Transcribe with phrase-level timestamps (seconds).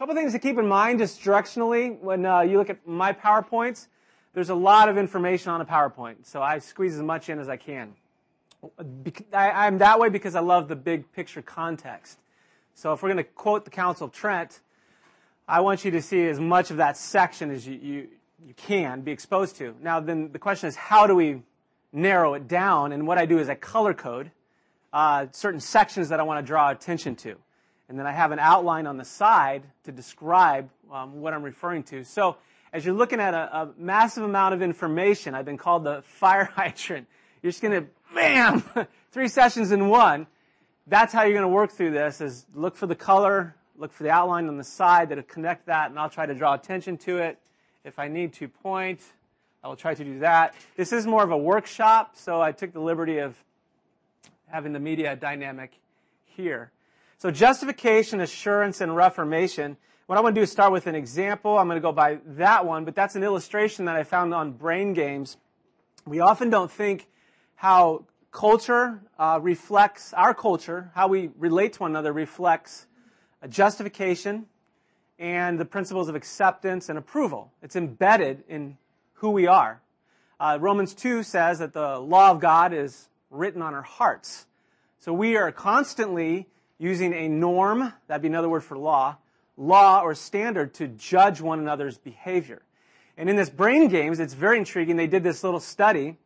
[0.00, 3.86] couple things to keep in mind just directionally when uh, you look at my PowerPoints.
[4.32, 7.50] There's a lot of information on a PowerPoint, so I squeeze as much in as
[7.50, 7.92] I can.
[9.30, 12.18] I, am that way because I love the big picture context.
[12.74, 14.60] So if we're going to quote the Council of Trent,
[15.46, 18.08] I want you to see as much of that section as you, you,
[18.46, 19.74] you can be exposed to.
[19.82, 21.42] Now then the question is how do we
[21.92, 22.92] narrow it down?
[22.92, 24.30] And what I do is I color code
[24.94, 27.36] uh, certain sections that I want to draw attention to.
[27.90, 31.82] And then I have an outline on the side to describe um, what I'm referring
[31.84, 32.04] to.
[32.04, 32.36] So
[32.72, 36.44] as you're looking at a, a, massive amount of information, I've been called the fire
[36.44, 37.08] hydrant.
[37.42, 38.62] You're just going to, bam,
[39.10, 40.28] three sessions in one.
[40.86, 44.04] That's how you're going to work through this is look for the color, look for
[44.04, 47.18] the outline on the side that'll connect that, and I'll try to draw attention to
[47.18, 47.40] it.
[47.82, 49.00] If I need to point,
[49.64, 50.54] I will try to do that.
[50.76, 53.34] This is more of a workshop, so I took the liberty of
[54.46, 55.72] having the media dynamic
[56.24, 56.70] here.
[57.20, 59.76] So justification, assurance, and reformation.
[60.06, 61.58] What I want to do is start with an example.
[61.58, 64.52] I'm going to go by that one, but that's an illustration that I found on
[64.52, 65.36] brain games.
[66.06, 67.08] We often don't think
[67.56, 72.86] how culture uh, reflects our culture, how we relate to one another reflects
[73.42, 74.46] a justification
[75.18, 77.52] and the principles of acceptance and approval.
[77.62, 78.78] It's embedded in
[79.12, 79.82] who we are.
[80.40, 84.46] Uh, Romans 2 says that the law of God is written on our hearts.
[85.00, 86.46] So we are constantly
[86.80, 89.18] using a norm, that'd be another word for law,
[89.58, 92.62] law or standard to judge one another's behavior.
[93.18, 94.96] And in this brain games, it's very intriguing.
[94.96, 96.16] They did this little study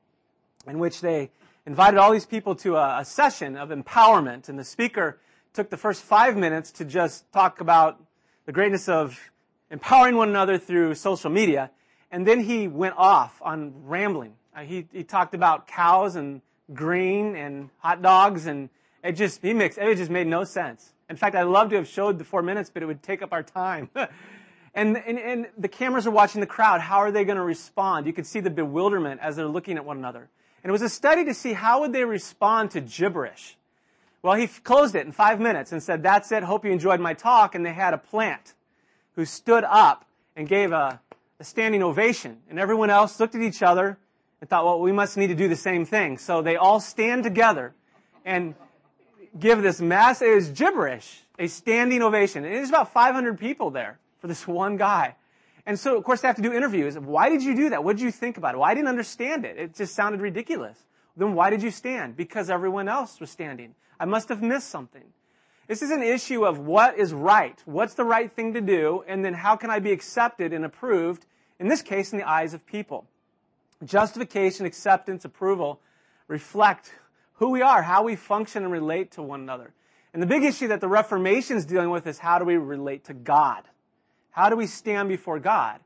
[0.69, 1.32] in which they
[1.66, 5.19] invited all these people to a, a session of empowerment, and the speaker
[5.52, 8.00] took the first five minutes to just talk about
[8.47, 9.19] the greatness of
[9.72, 11.70] empowering one another through social media,
[12.12, 14.34] and then he went off on rambling.
[14.55, 18.69] Uh, he, he talked about cows and green and hot dogs and
[19.05, 20.92] it just, he mixed, it just made no sense.
[21.10, 23.34] In fact, I'd love to have showed the four minutes, but it would take up
[23.34, 23.91] our time.
[24.74, 26.80] and, and, and the cameras are watching the crowd.
[26.80, 28.06] How are they going to respond?
[28.06, 30.30] You could see the bewilderment as they're looking at one another.
[30.62, 33.59] And it was a study to see how would they respond to gibberish.
[34.22, 36.43] Well, he closed it in five minutes and said, that's it.
[36.43, 37.54] Hope you enjoyed my talk.
[37.54, 38.54] And they had a plant
[39.16, 40.98] who stood up and gave a,
[41.38, 42.38] a standing ovation.
[42.48, 43.98] And everyone else looked at each other
[44.41, 46.16] and thought, well, we must need to do the same thing.
[46.16, 47.75] So they all stand together
[48.25, 48.54] and
[49.39, 52.45] give this mass, it was gibberish, a standing ovation.
[52.45, 55.17] And there's about 500 people there for this one guy.
[55.67, 56.99] And so, of course, they have to do interviews.
[56.99, 57.83] Why did you do that?
[57.83, 58.59] What did you think about it?
[58.59, 59.56] Well, I didn't understand it.
[59.56, 60.78] It just sounded ridiculous.
[61.17, 62.17] Then why did you stand?
[62.17, 63.75] Because everyone else was standing.
[63.99, 65.05] I must have missed something.
[65.67, 67.59] This is an issue of what is right.
[67.65, 69.05] What's the right thing to do?
[69.06, 71.25] And then how can I be accepted and approved?
[71.59, 73.06] In this case, in the eyes of people.
[73.83, 75.81] Justification, acceptance, approval
[76.28, 76.93] reflect
[77.34, 79.72] who we are, how we function and relate to one another.
[80.12, 83.05] And the big issue that the Reformation is dealing with is how do we relate
[83.05, 83.65] to God?
[84.31, 85.81] How do we stand before God?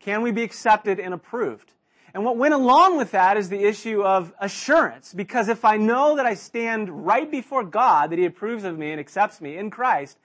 [0.00, 1.72] Can we be accepted and approved?
[2.14, 5.12] And what went along with that is the issue of assurance.
[5.12, 8.90] Because if I know that I stand right before God, that He approves of me
[8.90, 10.16] and accepts me in Christ,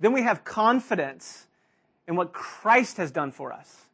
[0.00, 1.46] then we have confidence
[2.06, 3.86] in what Christ has done for us.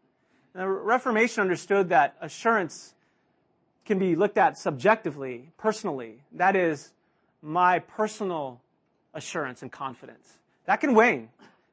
[0.55, 2.94] The Reformation understood that assurance
[3.85, 6.23] can be looked at subjectively, personally.
[6.33, 6.93] That is
[7.43, 8.61] my personal
[9.13, 10.39] assurance and confidence.
[10.67, 11.29] That can wane.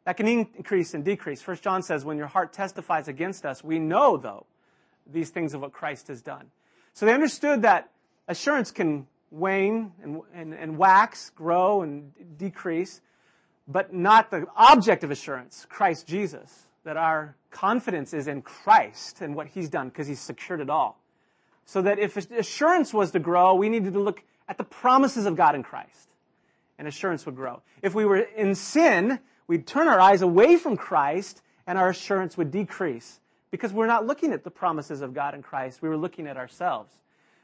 [0.06, 1.42] That can increase and decrease.
[1.42, 4.46] First John says, when your heart testifies against us, we know though
[5.12, 6.48] these things of what Christ has done.
[6.94, 7.90] So they understood that
[8.28, 13.02] assurance can wane and, and, and wax, grow and decrease,
[13.68, 19.36] but not the object of assurance, Christ Jesus that our confidence is in Christ and
[19.36, 21.01] what He's done because He's secured it all.
[21.66, 25.36] So that if assurance was to grow, we needed to look at the promises of
[25.36, 26.10] God in Christ
[26.78, 27.62] and assurance would grow.
[27.82, 32.38] If we were in sin, we'd turn our eyes away from Christ and our assurance
[32.38, 33.20] would decrease
[33.52, 35.82] because we're not looking at the promises of God in Christ.
[35.82, 36.92] We were looking at ourselves.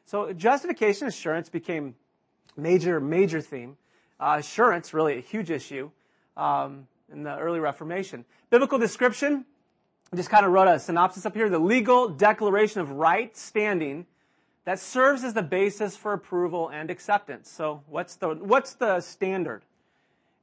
[0.06, 1.96] So justification assurance became
[2.56, 3.78] major, major theme.
[4.20, 5.92] Uh, assurance, really a huge issue.
[6.36, 8.26] Um, in the early Reformation.
[8.50, 9.46] Biblical description,
[10.12, 11.50] I just kind of wrote a synopsis up here.
[11.50, 14.06] The legal declaration of right standing
[14.68, 17.50] that serves as the basis for approval and acceptance.
[17.50, 19.62] So what's the, what's the standard?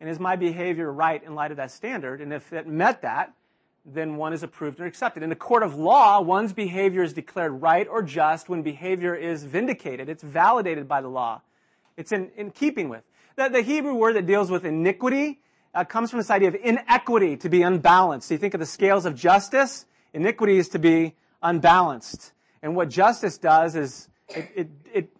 [0.01, 2.23] And is my behavior right in light of that standard?
[2.23, 3.35] And if it met that,
[3.85, 5.23] then one is approved or accepted.
[5.23, 9.45] In the court of law, one's behavior is declared right or just when behavior is
[9.45, 10.09] vindicated.
[10.09, 11.43] It's validated by the law.
[11.99, 13.03] It's in, in keeping with.
[13.37, 15.43] The, the Hebrew word that deals with iniquity
[15.75, 18.29] uh, comes from this idea of inequity, to be unbalanced.
[18.29, 19.85] So you think of the scales of justice,
[20.15, 22.33] iniquity is to be unbalanced.
[22.63, 25.17] And what justice does is it, it, it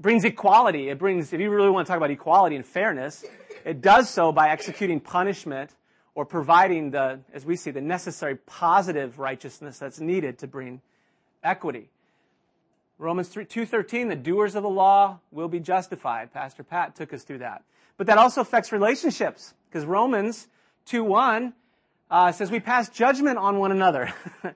[0.00, 0.88] brings equality.
[0.88, 3.24] It brings, if you really want to talk about equality and fairness,
[3.64, 5.70] it does so by executing punishment
[6.14, 10.82] or providing the, as we see, the necessary positive righteousness that's needed to bring
[11.42, 11.88] equity.
[12.98, 16.32] Romans 3, 2.13, the doers of the law will be justified.
[16.32, 17.64] Pastor Pat took us through that.
[17.96, 20.48] But that also affects relationships, because Romans
[20.86, 21.52] 2.1
[22.10, 24.12] uh, says we pass judgment on one another.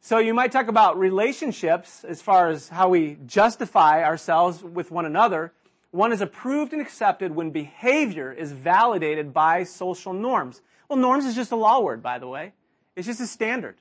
[0.00, 5.04] so you might talk about relationships as far as how we justify ourselves with one
[5.04, 5.52] another.
[5.90, 10.62] One is approved and accepted when behavior is validated by social norms.
[10.88, 12.52] Well, norms is just a law word, by the way.
[12.96, 13.76] It's just a standard.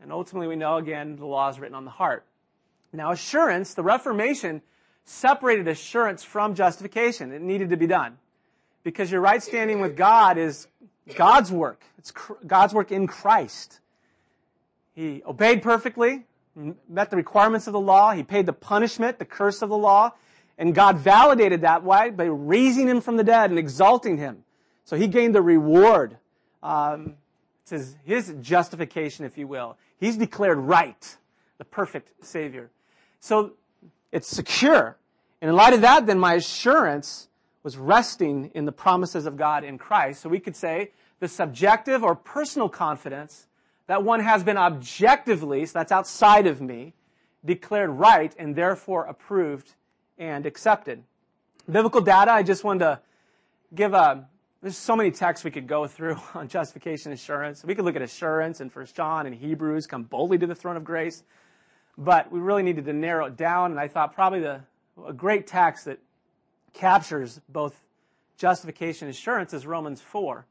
[0.00, 2.24] And ultimately, we know again, the law is written on the heart.
[2.92, 4.62] Now, assurance, the Reformation
[5.04, 7.32] separated assurance from justification.
[7.32, 8.18] It needed to be done.
[8.84, 10.68] Because your right standing with God is
[11.16, 11.82] God's work.
[11.98, 12.12] It's
[12.46, 13.80] God's work in Christ.
[14.98, 16.24] He obeyed perfectly,
[16.88, 18.10] met the requirements of the law.
[18.10, 20.14] He paid the punishment, the curse of the law.
[20.58, 24.42] And God validated that way by raising him from the dead and exalting him.
[24.84, 26.16] So he gained the reward.
[26.64, 27.14] Um,
[27.62, 29.76] it's his, his justification, if you will.
[30.00, 31.16] He's declared right,
[31.58, 32.68] the perfect Savior.
[33.20, 33.52] So
[34.10, 34.96] it's secure.
[35.40, 37.28] And in light of that, then my assurance
[37.62, 40.22] was resting in the promises of God in Christ.
[40.22, 40.90] So we could say
[41.20, 43.46] the subjective or personal confidence
[43.88, 46.92] that one has been objectively, so that's outside of me,
[47.44, 49.74] declared right and therefore approved
[50.18, 51.02] and accepted.
[51.70, 53.00] Biblical data, I just wanted to
[53.74, 54.28] give a,
[54.60, 57.64] there's so many texts we could go through on justification assurance.
[57.64, 60.76] We could look at assurance in 1 John and Hebrews, come boldly to the throne
[60.76, 61.22] of grace.
[61.96, 64.60] But we really needed to narrow it down, and I thought probably the,
[65.06, 65.98] a great text that
[66.74, 67.74] captures both
[68.36, 70.46] justification assurance is Romans 4.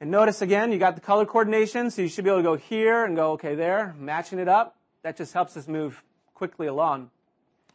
[0.00, 2.56] And notice again, you got the color coordination, so you should be able to go
[2.56, 4.76] here and go, okay, there, matching it up.
[5.02, 6.02] That just helps us move
[6.34, 7.10] quickly along.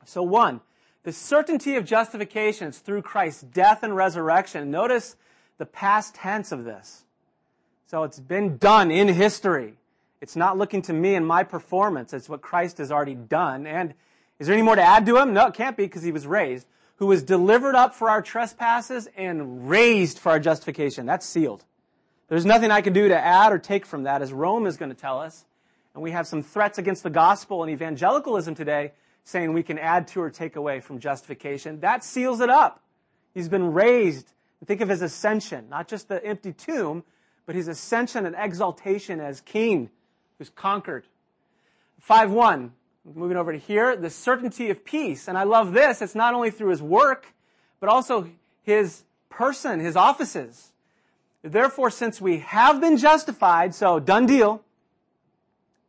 [0.05, 0.61] So one,
[1.03, 4.71] the certainty of justification is through Christ's death and resurrection.
[4.71, 5.17] Notice
[5.57, 7.03] the past tense of this.
[7.87, 9.75] So it's been done in history.
[10.21, 12.13] It's not looking to me and my performance.
[12.13, 13.67] It's what Christ has already done.
[13.67, 13.93] And
[14.39, 15.33] is there any more to add to him?
[15.33, 16.65] No, it can't be because he was raised.
[16.97, 21.05] Who was delivered up for our trespasses and raised for our justification.
[21.05, 21.65] That's sealed.
[22.27, 24.89] There's nothing I can do to add or take from that as Rome is going
[24.89, 25.45] to tell us.
[25.93, 28.93] And we have some threats against the gospel and evangelicalism today
[29.23, 31.79] saying we can add to or take away from justification.
[31.81, 32.81] That seals it up.
[33.33, 34.31] He's been raised.
[34.65, 37.03] Think of his ascension, not just the empty tomb,
[37.45, 39.89] but his ascension and exaltation as king
[40.37, 41.05] who's conquered.
[42.09, 42.71] 5-1,
[43.13, 45.27] moving over to here, the certainty of peace.
[45.27, 46.01] And I love this.
[46.01, 47.27] It's not only through his work,
[47.79, 48.29] but also
[48.63, 50.72] his person, his offices.
[51.44, 54.63] Therefore, since we have been justified, so done deal,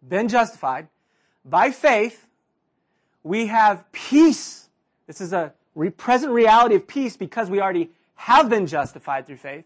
[0.07, 0.89] been justified,
[1.45, 2.27] by faith,
[3.23, 4.69] we have peace.
[5.07, 5.53] This is a
[5.97, 9.65] present reality of peace because we already have been justified through faith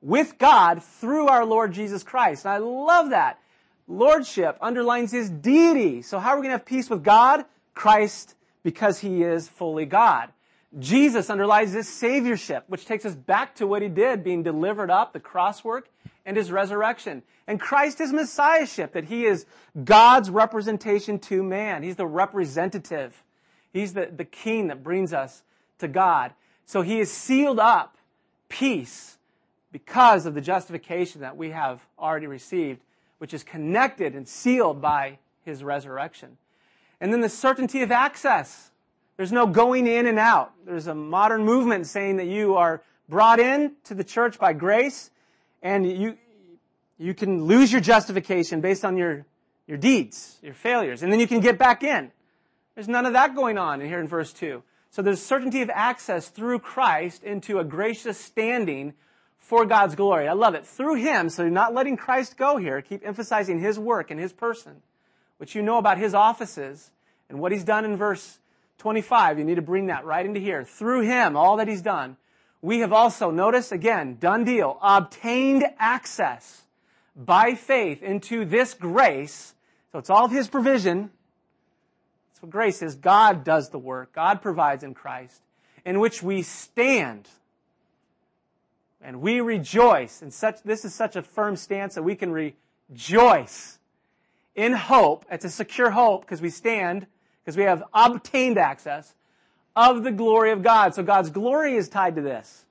[0.00, 2.44] with God through our Lord Jesus Christ.
[2.44, 3.38] And I love that.
[3.86, 6.02] Lordship underlines his deity.
[6.02, 7.44] So how are we going to have peace with God?
[7.74, 10.30] Christ, because he is fully God.
[10.78, 15.12] Jesus underlies his saviorship, which takes us back to what he did, being delivered up,
[15.12, 15.88] the cross work,
[16.26, 17.22] and his resurrection.
[17.46, 19.46] And Christ is messiahship, that he is
[19.84, 21.82] God's representation to man.
[21.82, 23.22] He's the representative.
[23.72, 25.42] He's the, the king that brings us
[25.78, 26.34] to God.
[26.66, 27.96] So he is sealed up
[28.50, 29.16] peace
[29.72, 32.80] because of the justification that we have already received,
[33.18, 36.36] which is connected and sealed by his resurrection.
[37.00, 38.70] And then the certainty of access.
[39.18, 40.52] There's no going in and out.
[40.64, 45.10] There's a modern movement saying that you are brought in to the church by grace
[45.60, 46.16] and you,
[46.98, 49.26] you can lose your justification based on your,
[49.66, 52.12] your deeds, your failures, and then you can get back in.
[52.76, 54.62] There's none of that going on here in verse 2.
[54.90, 58.94] So there's certainty of access through Christ into a gracious standing
[59.36, 60.28] for God's glory.
[60.28, 60.64] I love it.
[60.64, 62.80] Through Him, so you're not letting Christ go here.
[62.82, 64.80] Keep emphasizing His work and His person,
[65.38, 66.92] which you know about His offices
[67.28, 68.38] and what He's done in verse
[68.78, 69.38] 25.
[69.38, 70.64] You need to bring that right into here.
[70.64, 72.16] Through Him, all that He's done
[72.60, 76.62] we have also, notice again, done deal, obtained access
[77.14, 79.54] by faith into this grace.
[79.92, 81.10] So it's all of His provision.
[82.30, 82.96] That's what grace is.
[82.96, 84.12] God does the work.
[84.12, 85.40] God provides in Christ,
[85.84, 87.28] in which we stand.
[89.00, 90.20] And we rejoice.
[90.20, 93.78] And such, this is such a firm stance that we can rejoice
[94.56, 95.24] in hope.
[95.30, 97.06] It's a secure hope because we stand,
[97.48, 99.14] because we have obtained access
[99.74, 100.94] of the glory of God.
[100.94, 102.66] So God's glory is tied to this.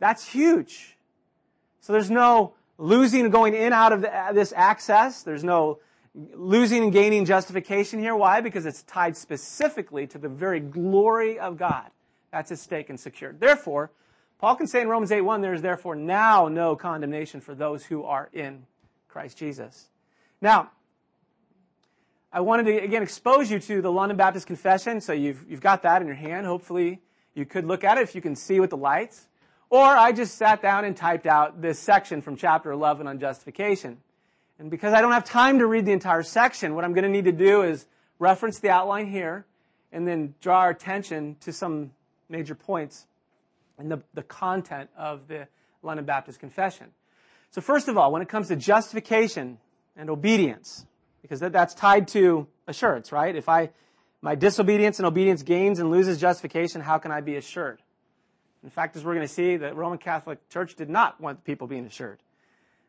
[0.00, 0.98] That's huge.
[1.80, 5.22] So there's no losing going in out of the, this access.
[5.22, 5.78] There's no
[6.14, 8.14] losing and gaining justification here.
[8.14, 8.42] Why?
[8.42, 11.86] Because it's tied specifically to the very glory of God.
[12.32, 13.40] That's at stake and secured.
[13.40, 13.92] Therefore,
[14.38, 17.86] Paul can say in Romans 8 1, there is therefore now no condemnation for those
[17.86, 18.66] who are in
[19.08, 19.88] Christ Jesus.
[20.42, 20.70] Now,
[22.32, 25.82] I wanted to again expose you to the London Baptist Confession, so you've, you've got
[25.82, 26.46] that in your hand.
[26.46, 27.00] Hopefully,
[27.34, 29.26] you could look at it if you can see with the lights.
[29.68, 33.98] Or I just sat down and typed out this section from chapter 11 on justification.
[34.60, 37.10] And because I don't have time to read the entire section, what I'm going to
[37.10, 37.86] need to do is
[38.18, 39.44] reference the outline here
[39.92, 41.90] and then draw our attention to some
[42.28, 43.06] major points
[43.78, 45.48] in the, the content of the
[45.82, 46.88] London Baptist Confession.
[47.50, 49.58] So first of all, when it comes to justification
[49.96, 50.86] and obedience,
[51.22, 53.34] because that, that's tied to assurance, right?
[53.34, 53.70] If I,
[54.22, 57.80] my disobedience and obedience gains and loses justification, how can I be assured?
[58.62, 61.66] In fact, as we're going to see, the Roman Catholic Church did not want people
[61.66, 62.18] being assured.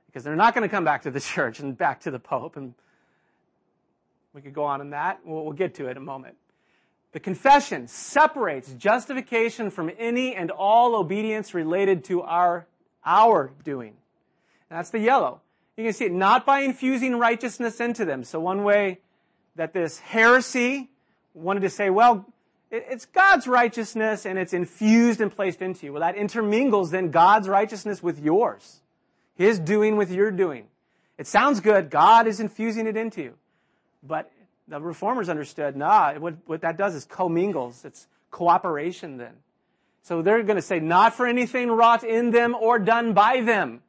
[0.05, 2.57] Because they're not going to come back to the church and back to the Pope.
[2.57, 2.73] And
[4.33, 5.21] we could go on in that.
[5.25, 6.35] We'll, we'll get to it in a moment.
[7.13, 12.67] The confession separates justification from any and all obedience related to our,
[13.05, 13.95] our doing.
[14.69, 15.41] And that's the yellow.
[15.81, 18.23] You can see it not by infusing righteousness into them.
[18.23, 18.99] So one way
[19.55, 20.91] that this heresy
[21.33, 22.31] wanted to say, well,
[22.69, 25.93] it's God's righteousness and it's infused and placed into you.
[25.93, 28.81] Well, that intermingles then God's righteousness with yours.
[29.33, 30.67] His doing with your doing.
[31.17, 31.89] It sounds good.
[31.89, 33.33] God is infusing it into you.
[34.03, 34.31] But
[34.67, 37.85] the reformers understood, nah, what, what that does is commingles.
[37.85, 39.33] It's cooperation then.
[40.03, 43.81] So they're going to say, not for anything wrought in them or done by them.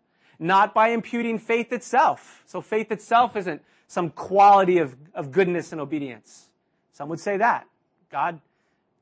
[0.42, 2.42] Not by imputing faith itself.
[2.46, 6.48] So faith itself isn't some quality of, of goodness and obedience.
[6.92, 7.68] Some would say that.
[8.10, 8.40] God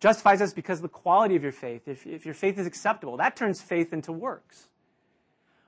[0.01, 1.89] justifies us because of the quality of your faith.
[1.89, 4.69] If, if your faith is acceptable, that turns faith into works.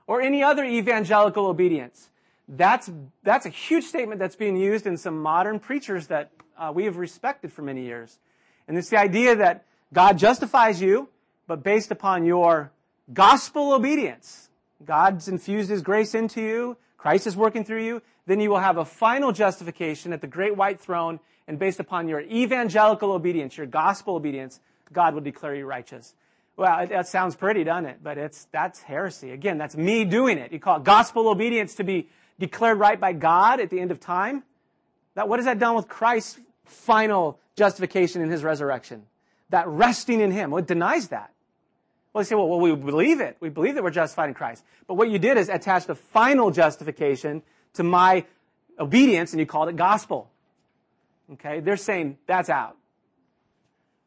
[0.05, 2.11] Or any other evangelical obedience.
[2.47, 2.91] That's,
[3.23, 6.97] that's a huge statement that's being used in some modern preachers that uh, we have
[6.97, 8.19] respected for many years.
[8.67, 11.09] And it's the idea that God justifies you,
[11.47, 12.71] but based upon your
[13.11, 14.49] gospel obedience.
[14.85, 16.77] God's infused His grace into you.
[16.97, 18.01] Christ is working through you.
[18.25, 21.19] Then you will have a final justification at the great white throne.
[21.47, 24.59] And based upon your evangelical obedience, your gospel obedience,
[24.93, 26.15] God will declare you righteous.
[26.55, 27.97] Well, that sounds pretty, doesn't it?
[28.01, 29.31] But it's, that's heresy.
[29.31, 30.53] Again, that's me doing it.
[30.53, 32.07] You call it gospel obedience to be
[32.39, 34.43] declared right by God at the end of time.
[35.15, 39.03] That, what has that done with Christ's final justification in his resurrection?
[39.49, 40.51] That resting in him.
[40.51, 41.32] Well, it denies that.
[42.13, 43.37] Well, they say, well, well, we believe it.
[43.39, 44.63] We believe that we're justified in Christ.
[44.87, 47.41] But what you did is attach the final justification
[47.73, 48.25] to my
[48.79, 50.29] obedience and you called it gospel.
[51.33, 51.59] Okay?
[51.59, 52.77] They're saying that's out.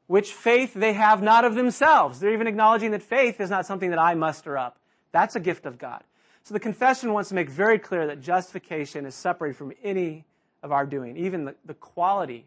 [0.06, 2.20] Which faith they have not of themselves.
[2.20, 4.78] They're even acknowledging that faith is not something that I muster up.
[5.10, 6.04] That's a gift of God.
[6.44, 10.24] So the confession wants to make very clear that justification is separated from any
[10.62, 12.44] of our doing, even the, the quality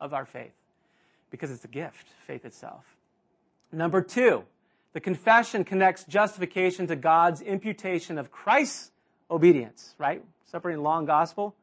[0.00, 0.52] of our faith,
[1.30, 2.84] because it's a gift, faith itself.
[3.72, 4.44] Number two,
[4.92, 8.90] the confession connects justification to God's imputation of Christ's
[9.30, 10.24] obedience, right?
[10.46, 11.54] Separating law and gospel.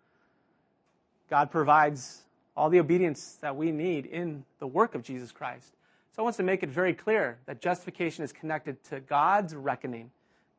[1.29, 2.22] God provides
[2.55, 5.74] all the obedience that we need in the work of Jesus Christ.
[6.15, 10.10] So I want to make it very clear that justification is connected to God's reckoning,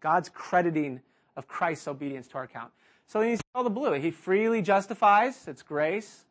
[0.00, 1.00] God's crediting
[1.37, 2.70] of Christ's obedience to our account.
[3.06, 3.94] So you see all the blue.
[3.94, 6.26] He freely justifies, it's grace,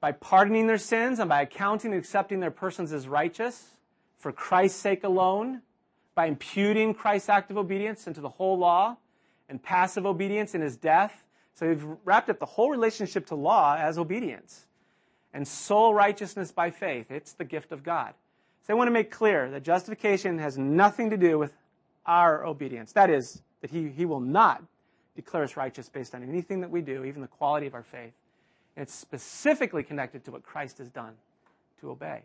[0.00, 3.76] by pardoning their sins and by accounting and accepting their persons as righteous
[4.22, 5.62] for Christ's sake alone,
[6.14, 8.96] by imputing Christ's active obedience into the whole law
[9.48, 11.24] and passive obedience in his death.
[11.54, 14.66] So we've wrapped up the whole relationship to law as obedience
[15.34, 17.10] and sole righteousness by faith.
[17.10, 18.14] It's the gift of God.
[18.64, 21.52] So I want to make clear that justification has nothing to do with
[22.06, 22.92] our obedience.
[22.92, 24.62] That is, that he, he will not
[25.16, 28.12] declare us righteous based on anything that we do, even the quality of our faith.
[28.76, 31.14] And it's specifically connected to what Christ has done
[31.80, 32.22] to obey.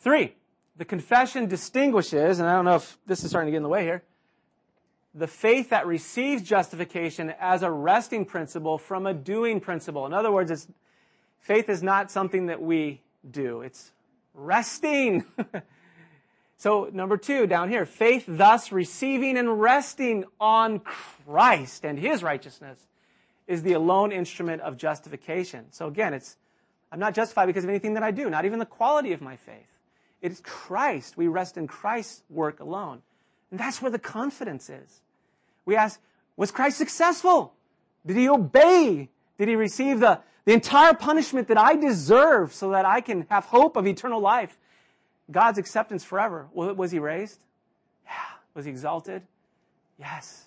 [0.00, 0.34] Three,
[0.78, 3.68] the confession distinguishes, and I don't know if this is starting to get in the
[3.68, 4.04] way here,
[5.12, 10.06] the faith that receives justification as a resting principle from a doing principle.
[10.06, 10.68] In other words,
[11.40, 13.62] faith is not something that we do.
[13.62, 13.90] It's
[14.34, 15.24] resting.
[16.58, 22.78] so number two, down here, faith thus receiving and resting on Christ and His righteousness
[23.48, 25.64] is the alone instrument of justification.
[25.72, 26.36] So again, it's,
[26.92, 29.34] I'm not justified because of anything that I do, not even the quality of my
[29.34, 29.77] faith.
[30.20, 31.16] It is Christ.
[31.16, 33.02] We rest in Christ's work alone.
[33.50, 35.00] And that's where the confidence is.
[35.64, 36.00] We ask,
[36.36, 37.52] was Christ successful?
[38.04, 39.08] Did he obey?
[39.38, 43.44] Did he receive the, the entire punishment that I deserve so that I can have
[43.44, 44.58] hope of eternal life?
[45.30, 46.48] God's acceptance forever.
[46.52, 47.38] Was he raised?
[48.04, 48.12] Yeah.
[48.54, 49.22] Was he exalted?
[49.98, 50.44] Yes.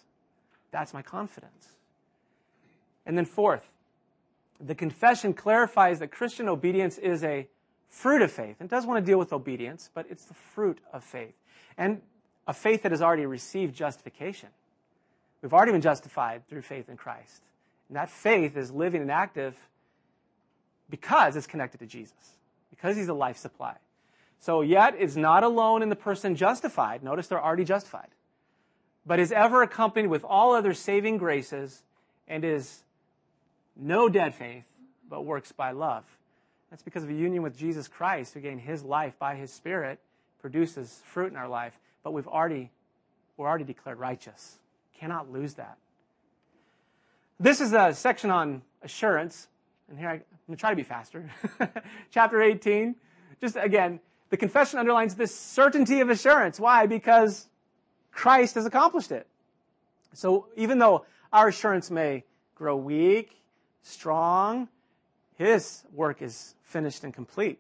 [0.72, 1.70] That's my confidence.
[3.06, 3.64] And then fourth,
[4.60, 7.48] the confession clarifies that Christian obedience is a
[7.92, 8.56] fruit of faith.
[8.60, 11.36] It does want to deal with obedience, but it's the fruit of faith.
[11.78, 12.02] And
[12.48, 14.50] a faith that has already received justification.
[15.42, 17.42] We've already been justified through faith in Christ.
[17.90, 19.56] And that faith is living and active
[20.90, 22.14] because it's connected to Jesus,
[22.70, 23.76] because he's a life supply.
[24.40, 27.04] So yet is not alone in the person justified.
[27.04, 28.08] Notice they're already justified.
[29.06, 31.84] But is ever accompanied with all other saving graces
[32.28, 32.84] and is
[33.76, 34.64] no dead faith,
[35.10, 36.06] but works by love.
[36.72, 40.00] That's because of a union with Jesus Christ, who gained his life by his Spirit,
[40.40, 41.78] produces fruit in our life.
[42.02, 42.72] But we've already,
[43.38, 44.58] we're already declared righteous.
[44.98, 45.78] Cannot lose that.
[47.40, 49.50] This is a section on assurance.
[49.90, 51.30] And here I, am going to try to be faster.
[52.12, 52.96] Chapter 18.
[53.42, 54.00] Just again,
[54.30, 56.58] the confession underlines this certainty of assurance.
[56.58, 56.86] Why?
[56.86, 57.50] Because
[58.12, 59.28] Christ has accomplished it.
[60.14, 62.24] So even though our assurance may
[62.56, 63.36] grow weak,
[63.82, 64.70] strong,
[65.42, 67.60] his work is finished and complete.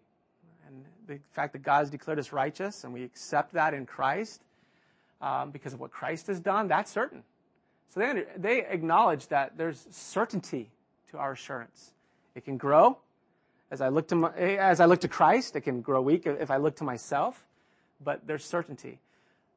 [0.68, 4.42] And the fact that God has declared us righteous and we accept that in Christ
[5.20, 7.24] um, because of what Christ has done, that's certain.
[7.90, 10.70] So they, they acknowledge that there's certainty
[11.10, 11.92] to our assurance.
[12.36, 13.00] It can grow
[13.72, 15.56] as I look to my, as I look to Christ.
[15.56, 17.44] It can grow weak if I look to myself,
[18.04, 19.00] but there's certainty.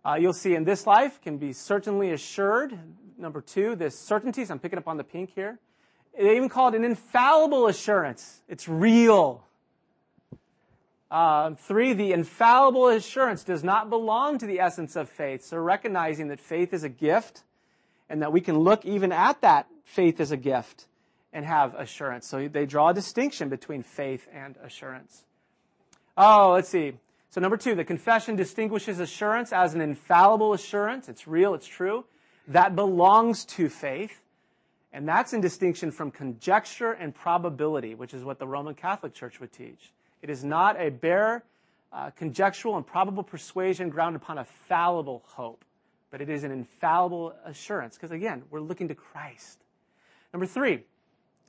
[0.04, 2.78] Uh, you'll see in this life can be certainly assured.
[3.19, 4.45] Number two, this certainty.
[4.45, 5.59] So I'm picking up on the pink here.
[6.16, 8.40] They even call it an infallible assurance.
[8.49, 9.44] It's real.
[11.11, 15.44] Uh, three, the infallible assurance does not belong to the essence of faith.
[15.44, 17.42] So recognizing that faith is a gift
[18.09, 20.87] and that we can look even at that faith as a gift
[21.33, 22.26] and have assurance.
[22.26, 25.25] So they draw a distinction between faith and assurance.
[26.16, 26.94] Oh, let's see.
[27.30, 31.09] So number two, the confession distinguishes assurance as an infallible assurance.
[31.09, 32.04] It's real, it's true.
[32.47, 34.21] That belongs to faith.
[34.94, 39.40] And that's in distinction from conjecture and probability, which is what the Roman Catholic Church
[39.40, 39.92] would teach.
[40.22, 41.44] It is not a bare,
[41.92, 45.64] uh, conjectural and probable persuasion grounded upon a fallible hope
[46.14, 49.58] but it is an infallible assurance because again, we're looking to Christ.
[50.32, 50.84] Number three,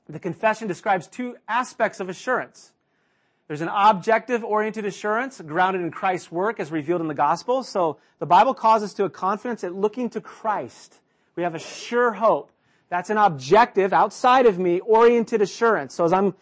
[0.08, 2.72] the confession describes two aspects of assurance.
[3.46, 7.62] There's an objective oriented assurance grounded in Christ's work as revealed in the gospel.
[7.62, 10.96] So the Bible calls us to a confidence at looking to Christ.
[11.36, 12.50] We have a sure hope.
[12.88, 15.94] That's an objective outside of me oriented assurance.
[15.94, 16.34] So as I'm,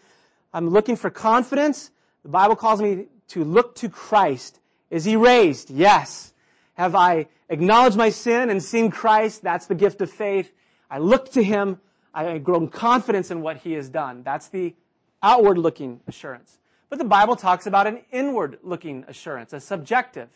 [0.53, 1.91] I'm looking for confidence,
[2.23, 4.61] the Bible calls me to look to Christ.
[4.91, 5.71] Is he raised?
[5.71, 6.35] Yes.
[6.75, 9.43] Have I acknowledged my sin and seen Christ?
[9.43, 10.53] That's the gift of faith.
[10.91, 11.81] I look to Him.
[12.13, 14.23] I grow confidence in what He has done.
[14.23, 14.75] That's the
[15.23, 16.59] outward looking assurance.
[16.91, 20.29] But the Bible talks about an inward looking assurance, a subjective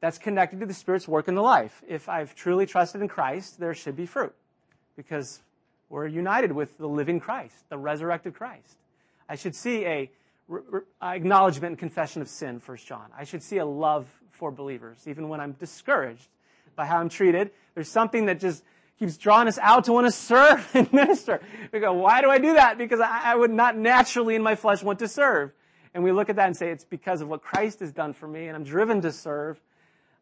[0.00, 1.82] that's connected to the Spirit's work in the life.
[1.88, 4.34] If I've truly trusted in Christ, there should be fruit
[4.98, 5.40] because
[5.88, 8.76] we're united with the living Christ, the resurrected Christ.
[9.28, 10.10] I should see a
[11.00, 13.04] acknowledgement and confession of sin, First John.
[13.16, 16.26] I should see a love for believers, even when I'm discouraged
[16.74, 17.52] by how I'm treated.
[17.74, 18.64] There's something that just
[18.98, 21.40] keeps drawing us out to want to serve and minister.
[21.72, 22.76] We go, why do I do that?
[22.76, 25.52] Because I, I would not naturally in my flesh want to serve.
[25.94, 28.26] And we look at that and say, it's because of what Christ has done for
[28.26, 29.60] me and I'm driven to serve.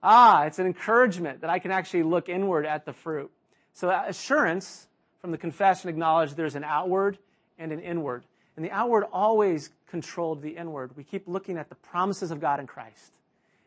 [0.03, 3.31] Ah, it's an encouragement that I can actually look inward at the fruit.
[3.77, 4.89] So assurance
[5.21, 7.19] from the confession acknowledged there's an outward
[7.59, 8.25] and an inward.
[8.57, 10.97] And the outward always controlled the inward.
[10.97, 13.13] We keep looking at the promises of God in Christ.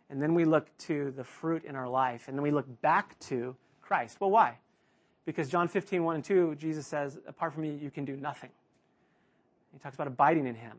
[0.09, 2.27] And then we look to the fruit in our life.
[2.27, 4.19] And then we look back to Christ.
[4.19, 4.57] Well, why?
[5.25, 8.49] Because John 15, 1 and 2, Jesus says, apart from me, you can do nothing.
[9.71, 10.77] He talks about abiding in him.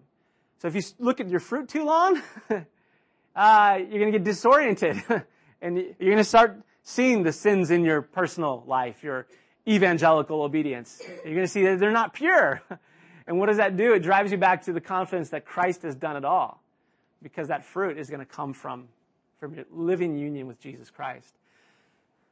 [0.59, 2.21] So if you look at your fruit too long,
[3.37, 5.01] uh, you're going to get disoriented.
[5.63, 9.27] and you're going to start seeing the sins in your personal life, your
[9.67, 11.01] evangelical obedience.
[11.25, 12.63] You're going to see that they're not pure.
[13.27, 13.93] And what does that do?
[13.93, 16.65] It drives you back to the confidence that Christ has done it all.
[17.23, 18.89] Because that fruit is going to come from,
[19.39, 21.33] from your living union with Jesus Christ.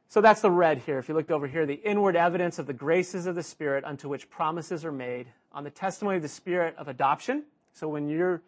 [0.09, 0.99] So that's the red here.
[0.99, 4.09] If you looked over here, the inward evidence of the graces of the Spirit unto
[4.09, 7.43] which promises are made on the testimony of the Spirit of adoption.
[7.71, 8.41] So when you're,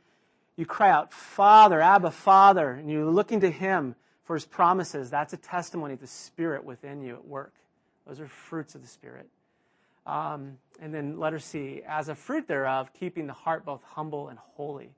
[0.57, 5.33] you cry out, Father, Abba, Father, and you're looking to Him for His promises, that's
[5.33, 7.53] a testimony of the Spirit within you at work.
[8.07, 9.27] Those are fruits of the Spirit.
[10.05, 14.39] Um, and then letter C, as a fruit thereof, keeping the heart both humble and
[14.55, 14.89] holy.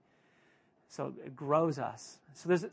[0.88, 2.20] So it grows us.
[2.36, 2.70] So there's uh,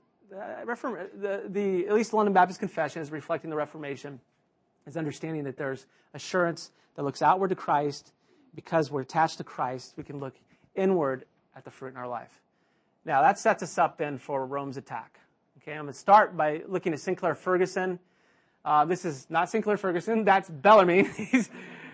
[0.67, 4.21] the, the at least the London Baptist Confession is reflecting the Reformation,
[4.87, 8.13] is understanding that there's assurance that looks outward to Christ.
[8.55, 10.35] Because we're attached to Christ, we can look
[10.75, 12.41] inward at the fruit in our life.
[13.05, 15.21] Now that sets us up then for Rome's attack.
[15.63, 17.99] Okay, I'm going to start by looking at Sinclair Ferguson.
[18.65, 20.25] Uh, this is not Sinclair Ferguson.
[20.25, 21.05] That's Bellarmine.
[21.17, 21.51] He's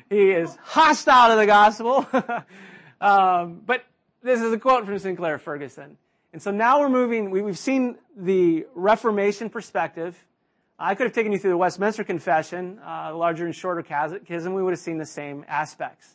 [0.09, 2.07] he is hostile to the gospel.
[3.01, 3.85] um, but
[4.23, 5.99] this is a quote from Sinclair Ferguson.
[6.33, 10.17] And so now we're moving, we, have seen the Reformation perspective
[10.79, 14.55] I could have taken you through the Westminster Confession, uh, larger and shorter catechism.
[14.55, 16.15] We would have seen the same aspects.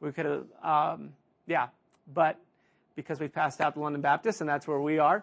[0.00, 1.10] We could have, um,
[1.46, 1.68] yeah,
[2.12, 2.36] but
[2.96, 5.22] because we passed out the London Baptist and that's where we are,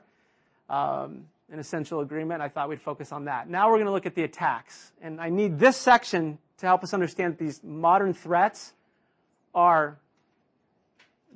[0.70, 3.50] um, an essential agreement, I thought we'd focus on that.
[3.50, 4.92] Now we're going to look at the attacks.
[5.02, 8.74] And I need this section to help us understand that these modern threats
[9.56, 9.98] are,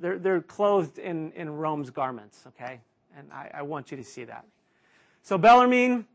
[0.00, 2.80] they're, they're clothed in, in Rome's garments, okay?
[3.16, 4.44] And I, I want you to see that.
[5.22, 6.06] So Bellarmine,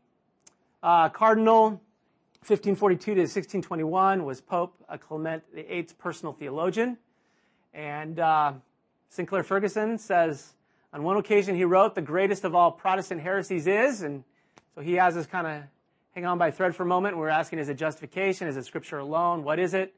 [0.82, 1.80] uh, Cardinal,
[2.46, 6.98] 1542 to 1621, was Pope Clement VIII's personal theologian.
[7.74, 8.52] And uh,
[9.08, 10.54] Sinclair Ferguson says,
[10.92, 14.24] on one occasion he wrote, the greatest of all Protestant heresies is, and
[14.74, 15.62] so he has us kind of
[16.14, 17.16] hang on by thread for a moment.
[17.16, 18.48] We're asking, is it justification?
[18.48, 19.44] Is it scripture alone?
[19.44, 19.94] What is it?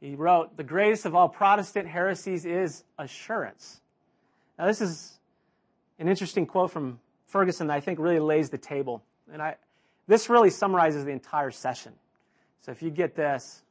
[0.00, 3.80] He wrote, the greatest of all Protestant heresies is assurance.
[4.58, 5.18] Now this is
[5.98, 9.02] an interesting quote from Ferguson that I think really lays the table.
[9.32, 9.56] And I,
[10.08, 11.92] this really summarizes the entire session.
[12.60, 13.62] So if you get this,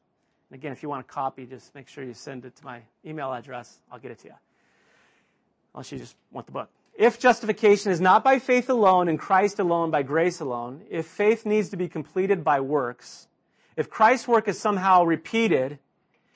[0.50, 2.82] and again, if you want a copy, just make sure you send it to my
[3.06, 3.80] email address.
[3.92, 4.34] I'll get it to you.
[5.74, 6.70] Unless you just want the book.
[6.98, 11.46] If justification is not by faith alone, and Christ alone, by grace alone, if faith
[11.46, 13.28] needs to be completed by works,
[13.78, 15.80] if Christ's work is somehow repeated,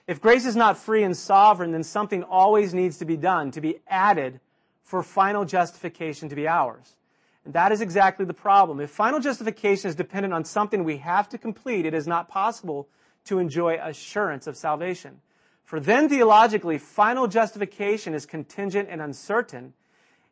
[0.07, 3.61] if grace is not free and sovereign, then something always needs to be done, to
[3.61, 4.39] be added
[4.83, 6.95] for final justification to be ours.
[7.43, 8.79] And that is exactly the problem.
[8.79, 12.87] If final justification is dependent on something we have to complete, it is not possible
[13.25, 15.21] to enjoy assurance of salvation.
[15.65, 19.73] For then theologically, final justification is contingent and uncertain,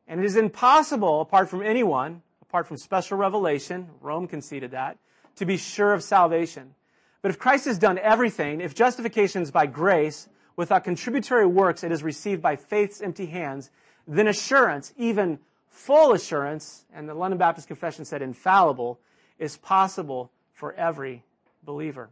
[0.07, 4.97] and it is impossible, apart from anyone, apart from special revelation, Rome conceded that,
[5.37, 6.75] to be sure of salvation.
[7.23, 11.91] But if Christ has done everything, if justification is by grace, without contributory works, it
[11.91, 13.71] is received by faith's empty hands,
[14.07, 18.99] then assurance, even full assurance, and the London Baptist Confession said infallible,
[19.39, 21.23] is possible for every
[21.63, 22.09] believer.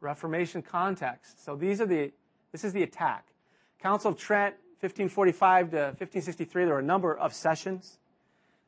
[0.00, 1.44] Reformation context.
[1.44, 2.12] So these are the,
[2.52, 3.26] this is the attack.
[3.82, 7.98] Council of Trent, 1545 to 1563, there were a number of sessions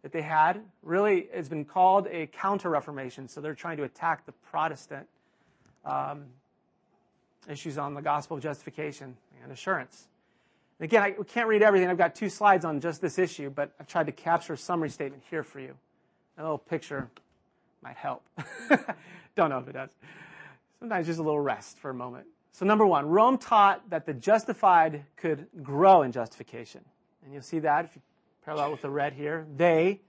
[0.03, 0.61] that they had.
[0.83, 3.29] Really, it's been called a counter-reformation.
[3.29, 5.07] So they're trying to attack the Protestant
[5.85, 6.25] um,
[7.49, 10.09] issues on the gospel of justification and assurance.
[10.79, 11.89] And again, I can't read everything.
[11.89, 14.91] I've got two slides on just this issue, but I've tried to capture a summary
[14.91, 15.75] statement here for you.
[16.39, 17.09] A little picture
[17.83, 18.23] might help.
[19.37, 19.91] Don't know if it does.
[20.83, 22.27] Sometimes just a little rest for a moment.
[22.51, 26.81] So number one, Rome taught that the justified could grow in justification.
[27.23, 28.03] And you'll see that if you
[28.45, 29.47] parallel with the red here.
[29.57, 30.01] They,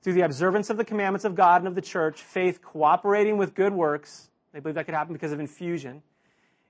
[0.00, 3.54] through the observance of the commandments of God and of the church, faith cooperating with
[3.54, 6.02] good works, they believe that could happen because of infusion,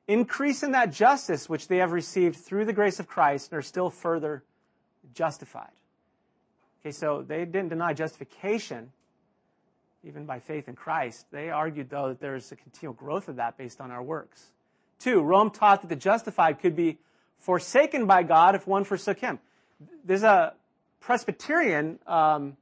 [0.09, 3.62] increase in that justice which they have received through the grace of Christ and are
[3.62, 4.43] still further
[5.14, 5.71] justified.
[6.81, 8.90] Okay, so they didn't deny justification
[10.07, 11.27] even by faith in Christ.
[11.31, 14.51] They argued, though, that there's a continual growth of that based on our works.
[14.99, 16.99] Two, Rome taught that the justified could be
[17.38, 19.38] forsaken by God if one forsook him.
[20.05, 20.55] There's a
[21.01, 22.57] Presbyterian um,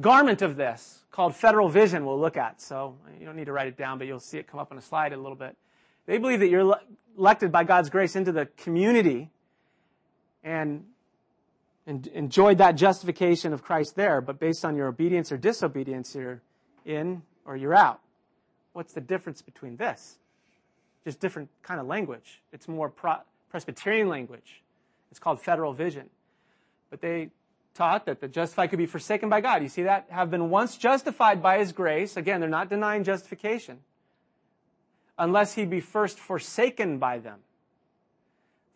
[0.00, 2.60] garment of this called federal vision we'll look at.
[2.60, 4.78] So you don't need to write it down, but you'll see it come up on
[4.78, 5.56] a slide a little bit.
[6.06, 6.76] They believe that you're
[7.16, 9.30] elected by God's grace into the community
[10.42, 10.84] and,
[11.86, 16.40] and enjoyed that justification of Christ there, but based on your obedience or disobedience, you're
[16.84, 18.00] in or you're out.
[18.72, 20.18] What's the difference between this?
[21.04, 22.40] Just different kind of language.
[22.52, 23.20] It's more pro-
[23.50, 24.62] Presbyterian language.
[25.10, 26.08] It's called federal vision.
[26.90, 27.30] But they
[27.74, 29.62] taught that the justified could be forsaken by God.
[29.62, 30.06] You see that?
[30.08, 32.16] Have been once justified by His grace.
[32.16, 33.80] Again, they're not denying justification.
[35.18, 37.40] Unless He be first forsaken by them.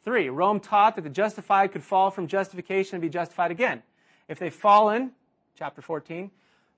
[0.04, 3.82] Three, Rome taught that the justified could fall from justification and be justified again.
[4.28, 5.12] If they've fallen,
[5.56, 6.30] chapter 14,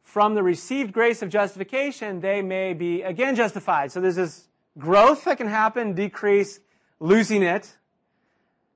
[0.03, 3.93] from the received grace of justification, they may be again justified.
[3.93, 6.61] So there's this growth that can happen, decrease,
[6.99, 7.77] losing it.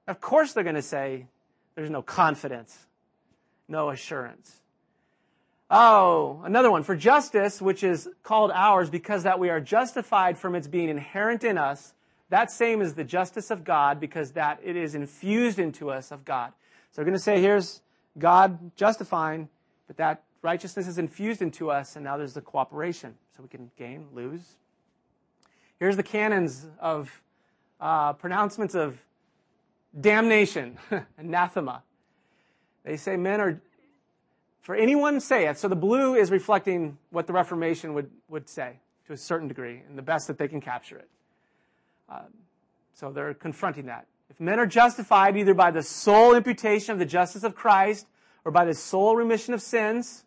[0.06, 1.26] Of course they're going to say
[1.74, 2.86] there's no confidence
[3.68, 4.60] no assurance.
[5.70, 6.82] Oh, another one.
[6.82, 11.42] For justice, which is called ours because that we are justified from its being inherent
[11.42, 11.94] in us,
[12.34, 16.24] that same is the justice of God because that it is infused into us of
[16.24, 16.52] God.
[16.90, 17.80] So we're going to say here's
[18.18, 19.48] God justifying,
[19.86, 23.14] but that righteousness is infused into us, and now there's the cooperation.
[23.36, 24.56] So we can gain, lose.
[25.78, 27.22] Here's the canons of
[27.80, 28.98] uh, pronouncements of
[30.00, 30.76] damnation,
[31.16, 31.84] anathema.
[32.84, 33.62] They say men are,
[34.60, 39.12] for anyone saith, so the blue is reflecting what the Reformation would, would say to
[39.12, 41.08] a certain degree, and the best that they can capture it.
[42.94, 44.06] So they're confronting that.
[44.30, 48.06] If men are justified either by the sole imputation of the justice of Christ
[48.44, 50.24] or by the sole remission of sins,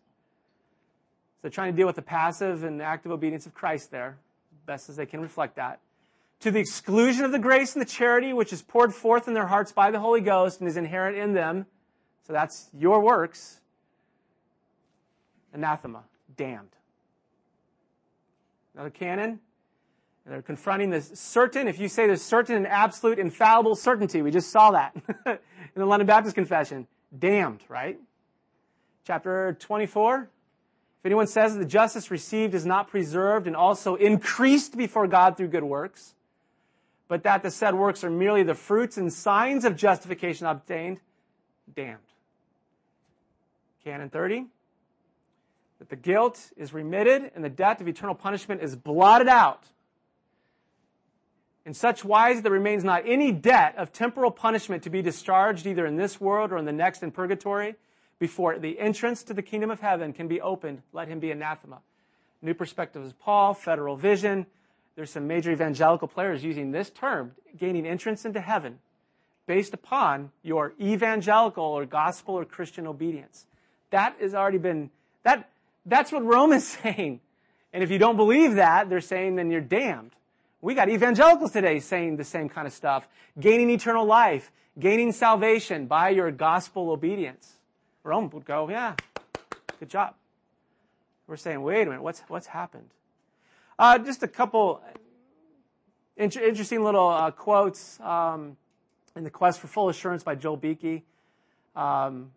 [1.42, 4.18] they're trying to deal with the passive and active obedience of Christ there,
[4.66, 5.80] best as they can reflect that.
[6.40, 9.46] To the exclusion of the grace and the charity which is poured forth in their
[9.46, 11.66] hearts by the Holy Ghost and is inherent in them.
[12.26, 13.60] So that's your works.
[15.52, 16.04] Anathema,
[16.36, 16.68] damned.
[18.74, 19.40] Another canon.
[20.28, 24.30] And they're confronting this certain, if you say there's certain and absolute infallible certainty, we
[24.30, 24.94] just saw that
[25.26, 25.38] in
[25.74, 26.86] the London Baptist Confession.
[27.18, 27.98] Damned, right?
[29.06, 30.20] Chapter 24.
[30.20, 35.38] If anyone says that the justice received is not preserved and also increased before God
[35.38, 36.14] through good works,
[37.08, 41.00] but that the said works are merely the fruits and signs of justification obtained,
[41.74, 42.00] damned.
[43.82, 44.44] Canon 30.
[45.78, 49.64] That the guilt is remitted and the debt of eternal punishment is blotted out.
[51.68, 55.84] In such wise there remains not any debt of temporal punishment to be discharged either
[55.84, 57.74] in this world or in the next in purgatory
[58.18, 61.80] before the entrance to the kingdom of heaven can be opened, let him be anathema.
[62.40, 64.46] New Perspectives Paul, Federal Vision.
[64.96, 68.78] There's some major evangelical players using this term, gaining entrance into heaven,
[69.46, 73.44] based upon your evangelical or gospel or Christian obedience.
[73.90, 74.88] That has already been,
[75.22, 75.50] that,
[75.84, 77.20] that's what Rome is saying.
[77.74, 80.12] And if you don't believe that, they're saying then you're damned.
[80.60, 83.06] We got evangelicals today saying the same kind of stuff.
[83.38, 87.54] Gaining eternal life, gaining salvation by your gospel obedience.
[88.02, 88.94] Rome would go, yeah,
[89.78, 90.14] good job.
[91.28, 92.90] We're saying, wait a minute, what's, what's happened?
[93.78, 94.80] Uh, just a couple
[96.16, 98.56] inter- interesting little uh, quotes um,
[99.14, 101.04] in The Quest for Full Assurance by Joel Beeke.
[101.76, 102.32] Um,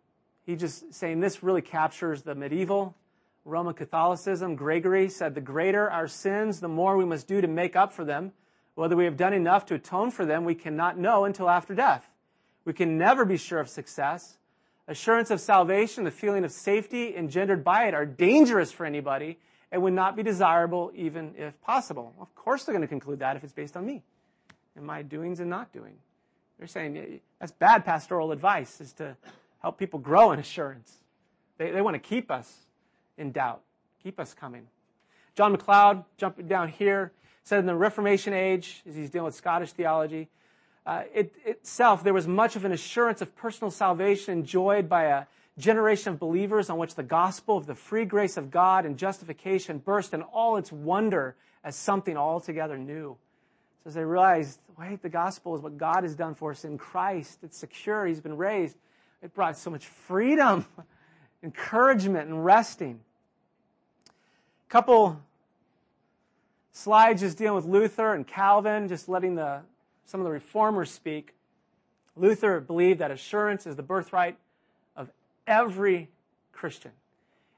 [0.45, 2.95] he just saying this really captures the medieval
[3.45, 4.55] Roman Catholicism.
[4.55, 8.05] Gregory said, the greater our sins, the more we must do to make up for
[8.05, 8.31] them.
[8.75, 12.07] Whether we have done enough to atone for them, we cannot know until after death.
[12.65, 14.37] We can never be sure of success
[14.91, 19.39] assurance of salvation, the feeling of safety engendered by it are dangerous for anybody
[19.71, 22.13] and would not be desirable even if possible.
[22.19, 24.03] Of course they're going to conclude that if it's based on me
[24.75, 25.93] and my doings and not doing.
[26.57, 29.15] They're saying that's bad pastoral advice is to
[29.61, 30.93] help people grow in assurance.
[31.57, 32.53] They, they want to keep us
[33.21, 33.61] in doubt,
[34.03, 34.67] keep us coming.
[35.35, 39.71] John MacLeod, jumping down here, said in the Reformation age, as he's dealing with Scottish
[39.71, 40.27] theology,
[40.85, 45.25] uh, it, itself, there was much of an assurance of personal salvation enjoyed by a
[45.57, 49.77] generation of believers on which the gospel of the free grace of God and justification
[49.77, 53.15] burst in all its wonder as something altogether new.
[53.83, 56.77] So as they realized, wait, the gospel is what God has done for us in
[56.77, 57.39] Christ.
[57.43, 58.05] It's secure.
[58.05, 58.75] He's been raised.
[59.21, 60.65] It brought so much freedom,
[61.43, 63.01] encouragement, and resting.
[64.71, 65.19] Couple
[66.71, 69.63] slides just dealing with Luther and Calvin, just letting the
[70.05, 71.33] some of the reformers speak,
[72.15, 74.37] Luther believed that assurance is the birthright
[74.95, 75.09] of
[75.45, 76.07] every
[76.53, 76.91] Christian.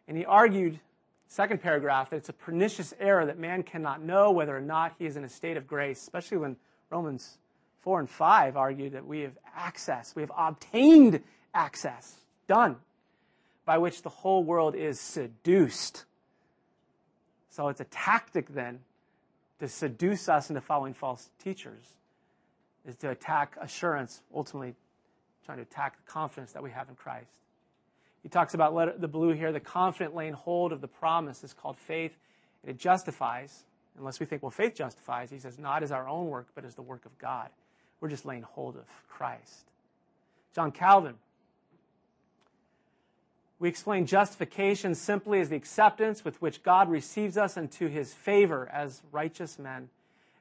[0.08, 0.80] And he argued,
[1.28, 5.06] second paragraph, that it's a pernicious error that man cannot know whether or not he
[5.06, 6.56] is in a state of grace, especially when
[6.90, 7.38] Romans
[7.82, 11.22] 4 and 5 argue that we have access, we have obtained
[11.54, 12.16] access,
[12.48, 12.78] done,
[13.66, 16.06] by which the whole world is seduced.
[17.56, 18.80] So it's a tactic then
[19.60, 21.86] to seduce us into following false teachers
[22.84, 24.74] is to attack assurance, ultimately
[25.46, 27.42] trying to attack the confidence that we have in Christ.
[28.24, 31.78] He talks about the blue here, the confident laying hold of the promise is called
[31.78, 32.18] faith,
[32.64, 33.66] and it justifies,
[34.00, 35.30] unless we think, well, faith justifies.
[35.30, 37.50] He says, not as our own work, but as the work of God.
[38.02, 39.70] We're just laying hold of Christ.
[40.56, 41.14] John Calvin.
[43.64, 48.70] We explain justification simply as the acceptance with which God receives us into his favor
[48.74, 49.88] as righteous men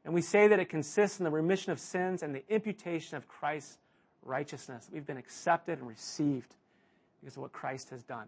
[0.05, 3.29] and we say that it consists in the remission of sins and the imputation of
[3.29, 3.79] Christ's
[4.25, 4.89] righteousness.
[4.93, 6.55] We've been accepted and received
[7.21, 8.27] because of what Christ has done.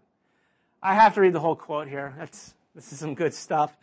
[0.83, 2.15] I have to read the whole quote here.
[2.17, 3.77] That's, this is some good stuff.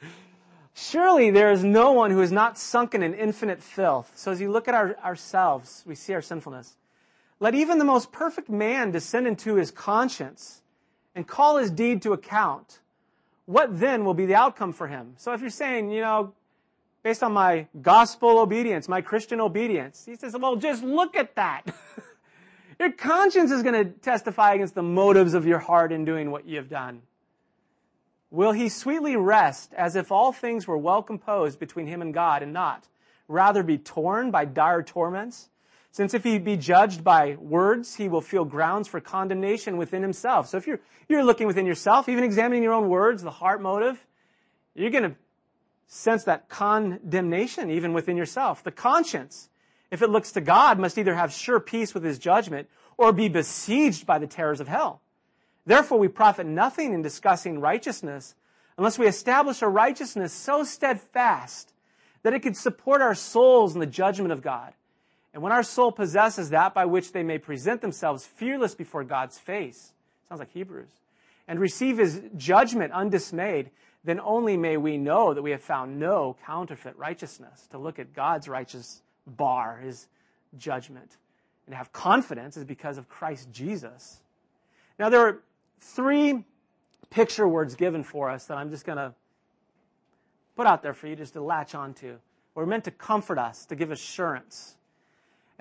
[0.74, 4.12] Surely there is no one who is not sunken in infinite filth.
[4.16, 6.78] So as you look at our, ourselves, we see our sinfulness.
[7.42, 10.62] Let even the most perfect man descend into his conscience
[11.16, 12.80] and call his deed to account.
[13.46, 15.14] What then will be the outcome for him?
[15.18, 16.34] So if you're saying, you know,
[17.04, 20.06] based on my gospel obedience, my Christian obedience.
[20.06, 21.64] He says, well, just look at that.
[22.80, 26.48] your conscience is going to testify against the motives of your heart in doing what
[26.48, 27.02] you have done.
[28.30, 32.44] Will he sweetly rest as if all things were well composed between him and God
[32.44, 32.88] and not
[33.28, 35.50] rather be torn by dire torments?
[35.92, 40.48] Since if he be judged by words, he will feel grounds for condemnation within himself.
[40.48, 44.06] So if you're, you're looking within yourself, even examining your own words, the heart motive,
[44.74, 45.16] you're to
[45.88, 48.64] sense that condemnation even within yourself.
[48.64, 49.50] The conscience,
[49.92, 53.28] if it looks to God, must either have sure peace with his judgment or be
[53.28, 55.02] besieged by the terrors of hell.
[55.66, 58.36] Therefore, we profit nothing in discussing righteousness
[58.78, 61.74] unless we establish a righteousness so steadfast
[62.24, 64.74] that it could support our souls in the judgment of God.
[65.34, 69.38] And when our soul possesses that by which they may present themselves fearless before God's
[69.38, 69.94] face,
[70.28, 70.90] sounds like Hebrews,
[71.48, 73.72] and receive his judgment undismayed,
[74.04, 77.68] then only may we know that we have found no counterfeit righteousness.
[77.72, 80.08] To look at God's righteous bar, his
[80.58, 81.18] judgment,
[81.66, 84.20] and have confidence is because of Christ Jesus.
[85.00, 85.42] Now there are
[85.80, 86.44] three
[87.10, 89.14] picture words given for us that I'm just going to
[90.56, 92.18] put out there for you just to latch onto.
[92.56, 94.76] We're meant to comfort us, to give assurance.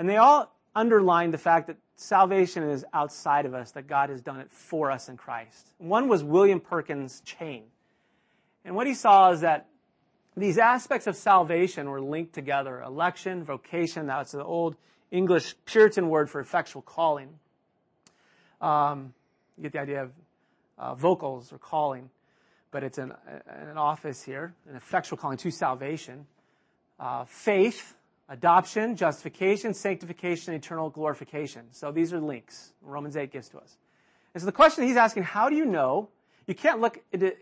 [0.00, 4.22] And they all underline the fact that salvation is outside of us, that God has
[4.22, 5.74] done it for us in Christ.
[5.76, 7.64] One was William Perkins' chain.
[8.64, 9.66] And what he saw is that
[10.34, 12.80] these aspects of salvation were linked together.
[12.80, 14.74] Election, vocation, that's the old
[15.10, 17.38] English Puritan word for effectual calling.
[18.62, 19.12] Um,
[19.58, 20.12] you get the idea of
[20.78, 22.08] uh, vocals or calling,
[22.70, 23.12] but it's an,
[23.48, 26.26] an office here, an effectual calling to salvation.
[26.98, 27.96] Uh, faith,
[28.30, 31.66] adoption, justification, sanctification, eternal glorification.
[31.72, 33.76] So these are links Romans 8 gives to us.
[34.32, 36.08] And so the question he's asking, how do you know?
[36.46, 37.36] You can't look at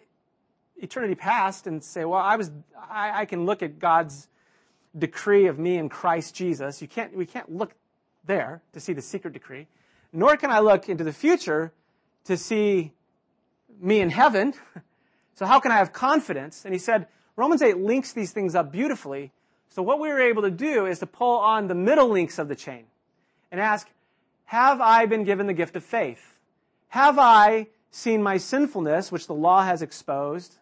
[0.77, 2.51] eternity past and say, well, I was,
[2.91, 4.29] I, I can look at God's
[4.99, 6.81] decree of me in Christ Jesus.
[6.81, 7.75] You can't, we can't look
[8.25, 9.67] there to see the secret decree.
[10.13, 11.73] Nor can I look into the future
[12.25, 12.93] to see
[13.81, 14.55] me in heaven.
[15.35, 16.65] So how can I have confidence?
[16.65, 19.31] And he said, Romans 8 links these things up beautifully
[19.69, 22.49] so what we were able to do is to pull on the middle links of
[22.49, 22.85] the chain
[23.51, 23.89] and ask,
[24.47, 26.37] have I been given the gift of faith?
[26.89, 30.57] Have I seen my sinfulness, which the law has exposed?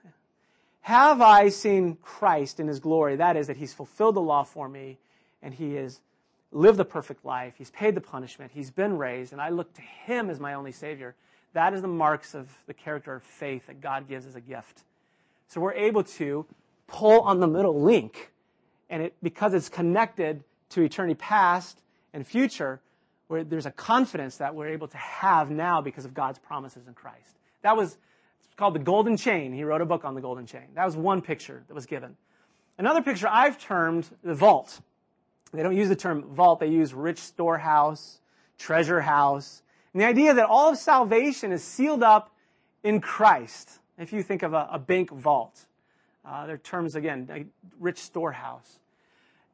[0.82, 3.16] Have I seen Christ in his glory?
[3.16, 4.98] That is, that he's fulfilled the law for me
[5.42, 6.00] and he has
[6.52, 7.54] lived the perfect life.
[7.58, 8.52] He's paid the punishment.
[8.54, 11.14] He's been raised and I look to him as my only savior.
[11.52, 14.82] That is the marks of the character of faith that God gives as a gift.
[15.48, 16.44] So we're able to
[16.86, 18.32] pull on the middle link
[18.88, 22.80] and it, because it's connected to eternity past and future,
[23.28, 26.94] where there's a confidence that we're able to have now because of God's promises in
[26.94, 27.38] Christ.
[27.62, 27.98] That was
[28.56, 29.52] called the golden chain.
[29.52, 30.68] He wrote a book on the golden chain.
[30.74, 32.16] That was one picture that was given.
[32.78, 34.80] Another picture I've termed the vault.
[35.52, 38.20] They don't use the term vault, they use rich storehouse,
[38.58, 39.62] treasure house.
[39.92, 42.34] And the idea that all of salvation is sealed up
[42.82, 43.70] in Christ.
[43.98, 45.66] If you think of a, a bank vault,
[46.26, 47.44] uh, their terms, again, a
[47.78, 48.78] rich storehouse.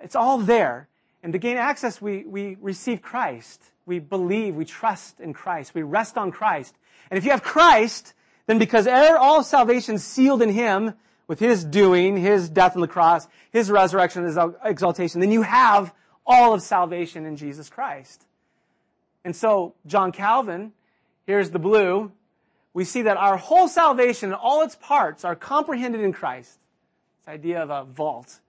[0.01, 0.89] It's all there.
[1.23, 3.63] And to gain access, we, we receive Christ.
[3.87, 5.75] We believe, we trust in Christ.
[5.75, 6.75] We rest on Christ.
[7.11, 8.15] And if you have Christ,
[8.47, 10.95] then because all salvation is sealed in Him,
[11.29, 15.95] with His doing, His death on the cross, His resurrection, His exaltation, then you have
[16.27, 18.25] all of salvation in Jesus Christ.
[19.25, 20.73] And so, John Calvin,
[21.27, 22.13] here's the blue,
[22.75, 26.59] we see that our whole salvation, all its parts, are comprehended in Christ.
[27.25, 28.41] This idea of a vault.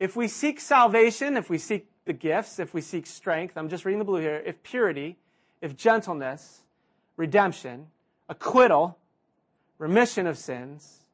[0.00, 3.84] If we seek salvation, if we seek the gifts, if we seek strength, I'm just
[3.84, 5.18] reading the blue here, if purity,
[5.60, 6.62] if gentleness,
[7.16, 7.86] redemption,
[8.28, 8.98] acquittal,
[9.78, 11.04] remission of sins,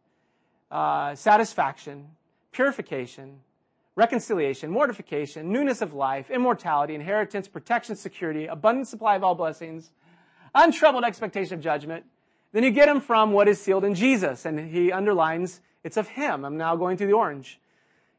[0.71, 2.09] uh, satisfaction,
[2.53, 3.41] purification,
[3.95, 9.91] reconciliation, mortification, newness of life, immortality, inheritance, protection, security, abundant supply of all blessings,
[10.55, 12.05] untroubled expectation of judgment,
[12.53, 14.47] then you get them from what is sealed in Jesus.
[14.47, 16.45] And he underlines it's of Him.
[16.45, 17.59] I'm now going through the orange.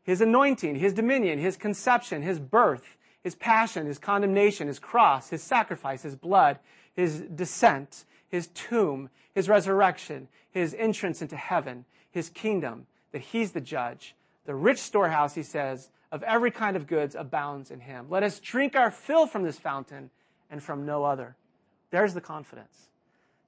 [0.04, 5.44] His anointing, His dominion, His conception, His birth, His passion, His condemnation, His cross, His
[5.44, 6.60] sacrifice, His blood,
[6.96, 13.62] His descent, His tomb, His resurrection, His entrance into heaven, His kingdom, that He's the
[13.62, 14.16] judge.
[14.46, 18.08] The rich storehouse, He says, of every kind of goods abounds in Him.
[18.10, 20.10] Let us drink our fill from this fountain
[20.50, 21.36] and from no other.
[21.92, 22.90] There's the confidence.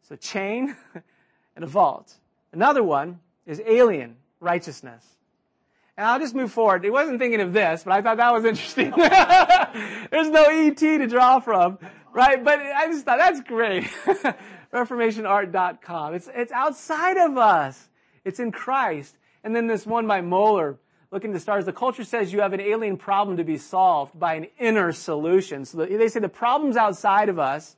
[0.03, 0.75] So chain
[1.55, 2.15] and a vault.
[2.51, 5.05] Another one is alien righteousness.
[5.97, 6.83] And I'll just move forward.
[6.83, 8.91] He wasn't thinking of this, but I thought that was interesting.
[10.11, 11.77] There's no ET to draw from,
[12.13, 12.43] right?
[12.43, 13.83] But I just thought that's great.
[14.73, 16.15] ReformationArt.com.
[16.15, 17.89] It's, it's outside of us.
[18.23, 19.17] It's in Christ.
[19.43, 20.77] And then this one by Mohler,
[21.11, 21.65] Looking to Stars.
[21.65, 25.65] The culture says you have an alien problem to be solved by an inner solution.
[25.65, 27.75] So they say the problem's outside of us.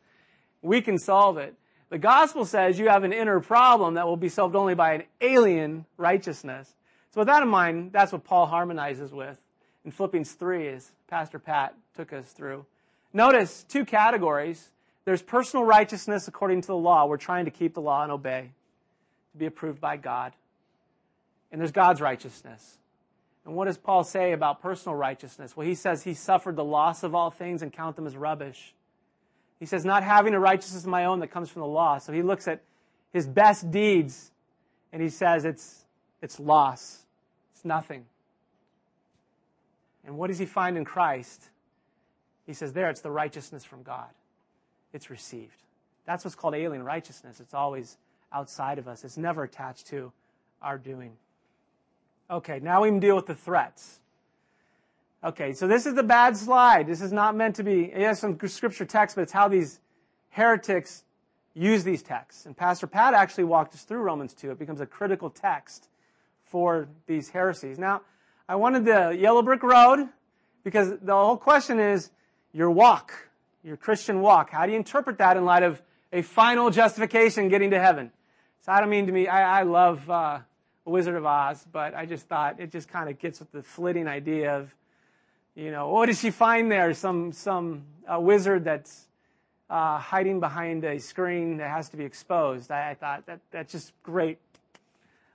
[0.62, 1.56] We can solve it.
[1.94, 5.04] The gospel says you have an inner problem that will be solved only by an
[5.22, 6.74] alien righteousness.
[7.12, 9.38] So with that in mind, that's what Paul harmonizes with
[9.86, 12.66] in Philippians 3 as Pastor Pat took us through.
[13.14, 14.72] Notice two categories.
[15.06, 17.06] There's personal righteousness according to the law.
[17.06, 18.50] We're trying to keep the law and obey,
[19.34, 20.34] to be approved by God.
[21.52, 22.80] And there's God's righteousness.
[23.46, 25.56] And what does Paul say about personal righteousness?
[25.56, 28.74] Well, he says he suffered the loss of all things and count them as rubbish
[29.60, 31.98] he says, not having a righteousness of my own that comes from the law.
[31.98, 32.62] So he looks at
[33.12, 34.32] his best deeds
[34.94, 35.84] And he says it's,
[36.22, 37.00] it's loss.
[37.54, 38.06] It's nothing.
[40.06, 41.50] And what does he find in Christ?
[42.46, 44.10] He says there, it's the righteousness from God.
[44.94, 45.64] It's received.
[46.06, 47.40] That's what's called alien righteousness.
[47.40, 47.98] It's always
[48.32, 49.04] outside of us.
[49.04, 50.12] It's never attached to
[50.62, 51.14] our doing.
[52.30, 54.00] Okay, now we can deal with the threats.
[55.24, 56.86] Okay, so this is the bad slide.
[56.86, 59.80] This is not meant to be, it has some scripture text, but it's how these
[60.30, 61.06] heretics
[61.54, 62.46] use these texts.
[62.46, 64.52] And Pastor Pat actually walked us through Romans 2.
[64.52, 65.88] It becomes a critical text
[66.44, 67.80] for these heresies.
[67.80, 68.02] Now,
[68.50, 70.10] I wanted the yellow brick road
[70.66, 72.12] because the whole question is
[72.52, 73.14] your walk,
[73.64, 74.50] your Christian walk.
[74.50, 78.12] How do you interpret that in light of a final justification getting to heaven?
[78.62, 80.40] So I don't mean to me, I, I love uh,
[80.84, 84.10] Wizard of Oz, but I just thought it just kind of gets with the flitting
[84.10, 84.74] idea of,
[85.56, 86.94] you know, what does she find there?
[86.94, 89.08] Some some wizard that's
[89.70, 92.72] uh, hiding behind a screen that has to be exposed.
[92.72, 94.38] I, I thought that that's just great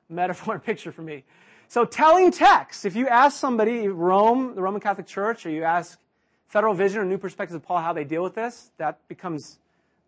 [0.08, 1.24] metaphor and picture for me.
[1.68, 5.98] So telling text, if you ask somebody, Rome, the Roman Catholic Church, or you ask
[6.46, 9.58] Federal Vision or New Perspectives of Paul how they deal with this, that becomes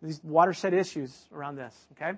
[0.00, 2.16] these watershed issues around this, okay?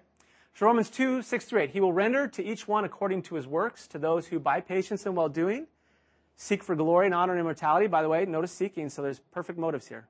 [0.54, 1.70] So Romans 2, 6 through 8.
[1.70, 5.06] He will render to each one according to his works, to those who by patience
[5.06, 5.66] and well doing
[6.36, 7.86] seek for glory and honor and immortality.
[7.86, 10.06] By the way, notice seeking, so there's perfect motives here.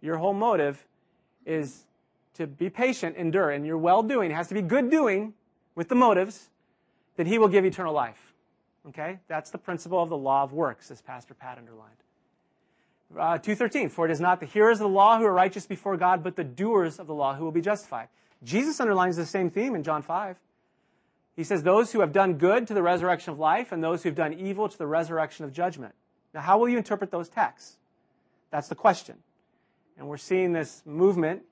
[0.00, 0.86] Your whole motive
[1.44, 1.84] is
[2.34, 5.34] to be patient, endure, and your well doing has to be good doing
[5.74, 6.48] with the motives
[7.16, 8.34] that he will give eternal life.
[8.88, 9.18] Okay?
[9.28, 11.90] That's the principle of the law of works, as Pastor Pat underlined.
[13.16, 15.96] Uh, 2.13, for it is not the hearers of the law who are righteous before
[15.96, 18.08] God, but the doers of the law who will be justified.
[18.42, 20.36] Jesus underlines the same theme in John 5.
[21.36, 24.08] He says, those who have done good to the resurrection of life and those who
[24.08, 25.94] have done evil to the resurrection of judgment.
[26.32, 27.76] Now, how will you interpret those texts?
[28.50, 29.16] That's the question.
[29.98, 31.42] And we're seeing this movement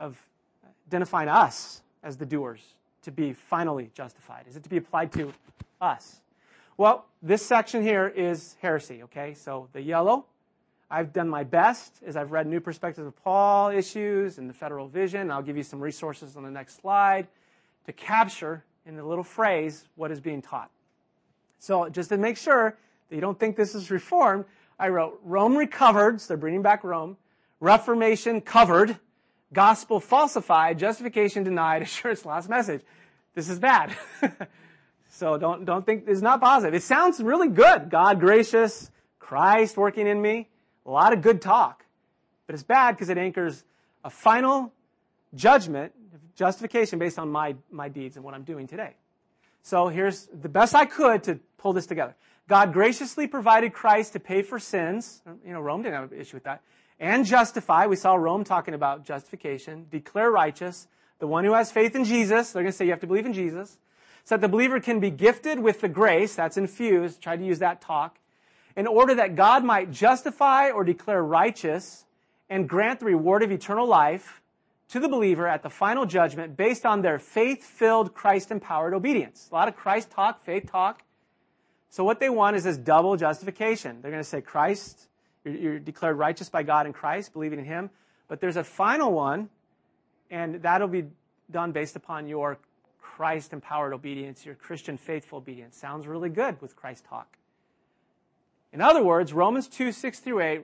[0.00, 0.16] of
[0.88, 2.62] identifying us as the doers
[3.02, 4.44] to be finally justified.
[4.48, 5.32] Is it to be applied to
[5.80, 6.20] us?
[6.76, 9.34] Well, this section here is heresy, okay?
[9.34, 10.26] So the yellow,
[10.90, 14.88] I've done my best as I've read New Perspectives of Paul issues and the Federal
[14.88, 15.30] Vision.
[15.30, 17.26] I'll give you some resources on the next slide
[17.86, 20.70] to capture in a little phrase what is being taught.
[21.58, 22.76] So just to make sure
[23.08, 24.46] that you don't think this is reformed,
[24.78, 27.16] I wrote Rome recovered, so they're bringing back Rome,
[27.60, 28.98] Reformation covered,
[29.52, 32.82] gospel falsified, justification denied, assurance lost message.
[33.34, 33.94] This is bad.
[35.10, 36.74] so don't, don't think it's not positive.
[36.74, 37.90] It sounds really good.
[37.90, 40.48] God gracious, Christ working in me,
[40.86, 41.84] a lot of good talk.
[42.46, 43.64] But it's bad because it anchors
[44.02, 44.72] a final
[45.34, 45.92] judgment,
[46.34, 48.94] justification based on my, my deeds and what I'm doing today.
[49.62, 52.14] So here's the best I could to pull this together.
[52.48, 55.22] God graciously provided Christ to pay for sins.
[55.44, 56.62] You know, Rome didn't have an issue with that
[57.00, 57.86] and justify.
[57.86, 60.88] We saw Rome talking about justification, declare righteous,
[61.18, 62.52] the one who has faith in Jesus.
[62.52, 63.78] They're going to say you have to believe in Jesus.
[64.24, 67.22] So that the believer can be gifted with the grace that's infused.
[67.22, 68.18] Try to use that talk
[68.76, 72.04] in order that God might justify or declare righteous
[72.50, 74.42] and grant the reward of eternal life
[74.88, 79.48] to the believer at the final judgment based on their faith-filled, Christ-empowered obedience.
[79.50, 81.02] A lot of Christ talk, faith talk.
[81.90, 84.00] So what they want is this double justification.
[84.00, 85.08] They're going to say Christ
[85.44, 87.90] you're, you're declared righteous by God in Christ, believing in Him.
[88.28, 89.48] But there's a final one,
[90.30, 91.04] and that'll be
[91.50, 92.58] done based upon your
[93.00, 95.76] Christ empowered obedience, your Christian faithful obedience.
[95.76, 97.36] Sounds really good with Christ talk.
[98.72, 100.62] In other words, Romans 2, 6 through 8,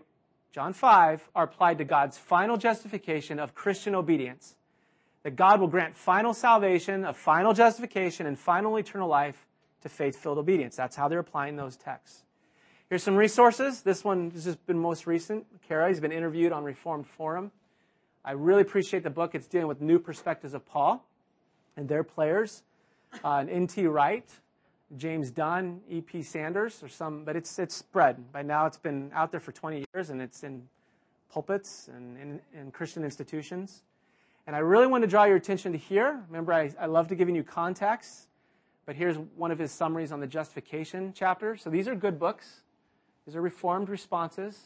[0.55, 4.55] John 5 are applied to God's final justification of Christian obedience.
[5.25, 9.49] That God will grant final salvation, a final justification, and final eternal life
[9.83, 10.77] to faith filled obedience.
[10.77, 12.23] That's how they're applying those texts.
[12.89, 13.83] Here's some resources.
[13.83, 15.45] This one has just been most recent.
[15.67, 17.51] Cara, he's been interviewed on Reformed Forum.
[18.25, 19.35] I really appreciate the book.
[19.35, 21.05] It's dealing with new perspectives of Paul
[21.77, 22.63] and their players.
[23.25, 23.89] Uh, N.T.
[23.89, 24.31] Wright,
[24.97, 26.23] James Dunn, E.P.
[26.23, 28.33] Sanders, or some, but it's, it's spread.
[28.33, 30.63] By now it's been out there for 20 years and it's in
[31.31, 33.83] pulpits and in, in Christian institutions.
[34.47, 36.23] And I really want to draw your attention to here.
[36.29, 38.29] Remember, I, I love to giving you context,
[38.87, 41.57] but here's one of his summaries on the justification chapter.
[41.57, 42.61] So these are good books.
[43.27, 44.59] These are reformed responses.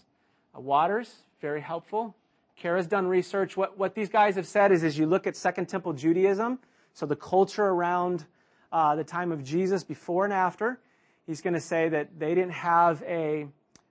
[0.55, 2.15] Uh, Waters, very helpful.
[2.57, 3.57] Cara's done research.
[3.57, 6.59] What, what these guys have said is, as you look at Second Temple Judaism,
[6.93, 8.27] so the culture around
[8.73, 10.79] uh, the time of Jesus before and after,
[11.27, 13.49] he's going to say that they didn't have a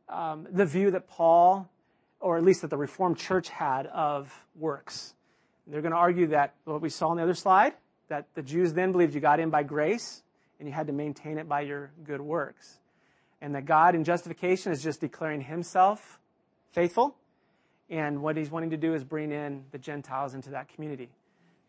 [0.10, 1.70] um, the view that Paul,
[2.20, 5.14] or at least that the Reformed Church had of works.
[5.68, 7.74] they're going to argue that what we saw on the other slide,
[8.08, 10.24] that the Jews then believed you got in by grace
[10.60, 12.80] and you had to maintain it by your good works
[13.42, 16.20] and that God in justification is just declaring himself
[16.72, 17.16] faithful.
[17.90, 21.10] And what he's wanting to do is bring in the Gentiles into that community.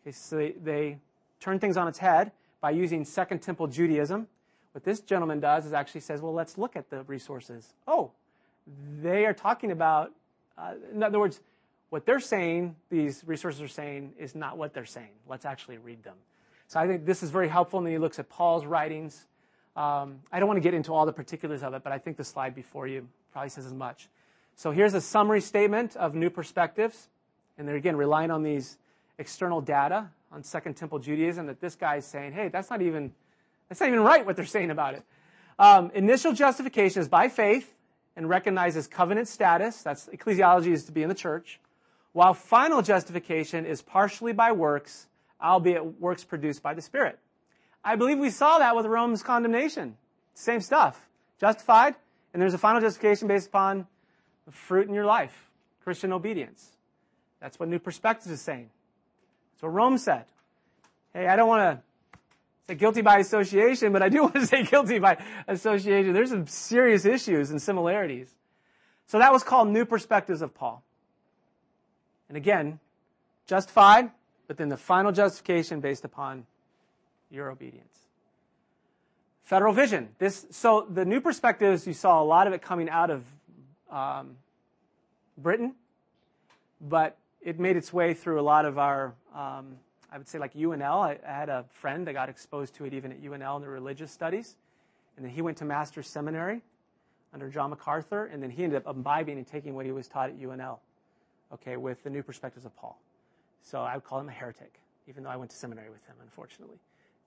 [0.01, 0.97] Okay, so they, they
[1.39, 2.31] turn things on its head,
[2.61, 4.27] by using Second Temple Judaism.
[4.71, 7.73] What this gentleman does is actually says, well, let's look at the resources.
[7.87, 8.11] Oh,
[9.01, 10.11] they are talking about,
[10.57, 11.41] uh, in other words,
[11.89, 15.09] what they're saying, these resources are saying, is not what they're saying.
[15.27, 16.15] Let's actually read them.
[16.67, 17.79] So I think this is very helpful.
[17.79, 19.25] And then he looks at Paul's writings.
[19.75, 22.17] Um, I don't want to get into all the particulars of it, but I think
[22.17, 24.07] the slide before you probably says as much.
[24.55, 27.09] So here's a summary statement of new perspectives.
[27.57, 28.77] And they're again relying on these
[29.19, 33.13] external data on Second Temple Judaism that this guy is saying, hey, that's not even,
[33.67, 35.03] that's not even right what they're saying about it.
[35.59, 37.75] Um, initial justification is by faith
[38.15, 39.81] and recognizes covenant status.
[39.83, 41.59] That's ecclesiology is to be in the church.
[42.13, 45.07] While final justification is partially by works,
[45.41, 47.19] albeit works produced by the Spirit.
[47.83, 49.97] I believe we saw that with Rome's condemnation.
[50.33, 51.07] Same stuff.
[51.39, 51.95] Justified,
[52.33, 53.87] and there's a final justification based upon
[54.45, 55.49] the fruit in your life.
[55.83, 56.71] Christian obedience.
[57.39, 58.69] That's what New Perspectives is saying.
[59.59, 60.25] What Rome said.
[61.13, 62.17] Hey, I don't want to
[62.67, 66.13] say guilty by association, but I do want to say guilty by association.
[66.13, 68.29] There's some serious issues and similarities.
[69.07, 70.83] So that was called New Perspectives of Paul.
[72.27, 72.79] And again,
[73.47, 74.11] justified,
[74.47, 76.45] but then the final justification based upon
[77.31, 77.97] your obedience.
[79.43, 80.09] Federal vision.
[80.19, 83.23] This, so the new perspectives, you saw a lot of it coming out of
[83.89, 84.37] um,
[85.35, 85.73] Britain,
[86.79, 89.77] but it made its way through a lot of our, um,
[90.11, 91.03] I would say like UNL.
[91.03, 93.69] I, I, had a friend that got exposed to it even at UNL in the
[93.69, 94.55] religious studies.
[95.15, 96.61] And then he went to master's seminary
[97.33, 100.29] under John MacArthur, and then he ended up imbibing and taking what he was taught
[100.29, 100.79] at UNL,
[101.53, 102.99] okay, with the new perspectives of Paul.
[103.61, 106.15] So I would call him a heretic, even though I went to seminary with him,
[106.21, 106.77] unfortunately.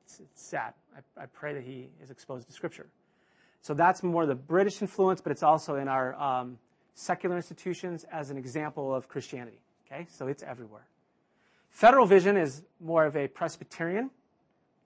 [0.04, 0.74] It's, it's sad.
[0.96, 2.86] I, I, pray that he is exposed to Scripture.
[3.60, 6.58] So that's more the British influence, but it's also in our um,
[6.94, 9.60] secular institutions as an example of Christianity.
[9.92, 10.86] Okay, so it's everywhere.
[11.68, 14.10] Federal vision is more of a Presbyterian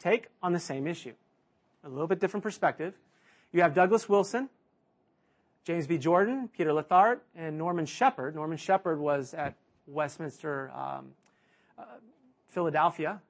[0.01, 1.13] take on the same issue.
[1.85, 2.95] A little bit different perspective.
[3.53, 4.49] You have Douglas Wilson,
[5.65, 5.99] James B.
[5.99, 8.35] Jordan, Peter Leithart, and Norman Shepherd.
[8.35, 9.55] Norman Shepherd was at
[9.87, 11.13] Westminster, um,
[11.79, 11.85] uh,
[12.49, 13.21] Philadelphia,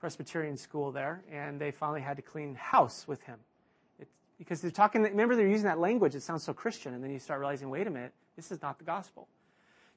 [0.00, 3.38] Presbyterian school there, and they finally had to clean house with him.
[4.38, 7.18] Because they're talking, remember they're using that language, it sounds so Christian, and then you
[7.18, 9.26] start realizing, wait a minute, this is not the gospel.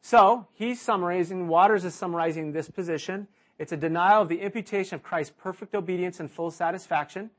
[0.02, 3.28] So, he's summarizing, Waters is summarizing this position.
[3.60, 7.30] It's a denial of the imputation of Christ's perfect obedience and full satisfaction.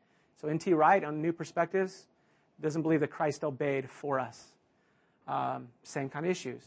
[0.40, 0.72] So, N.T.
[0.74, 2.06] Wright, on New Perspectives,
[2.60, 4.52] doesn't believe that Christ obeyed for us.
[5.26, 6.62] Um, same kind of issues.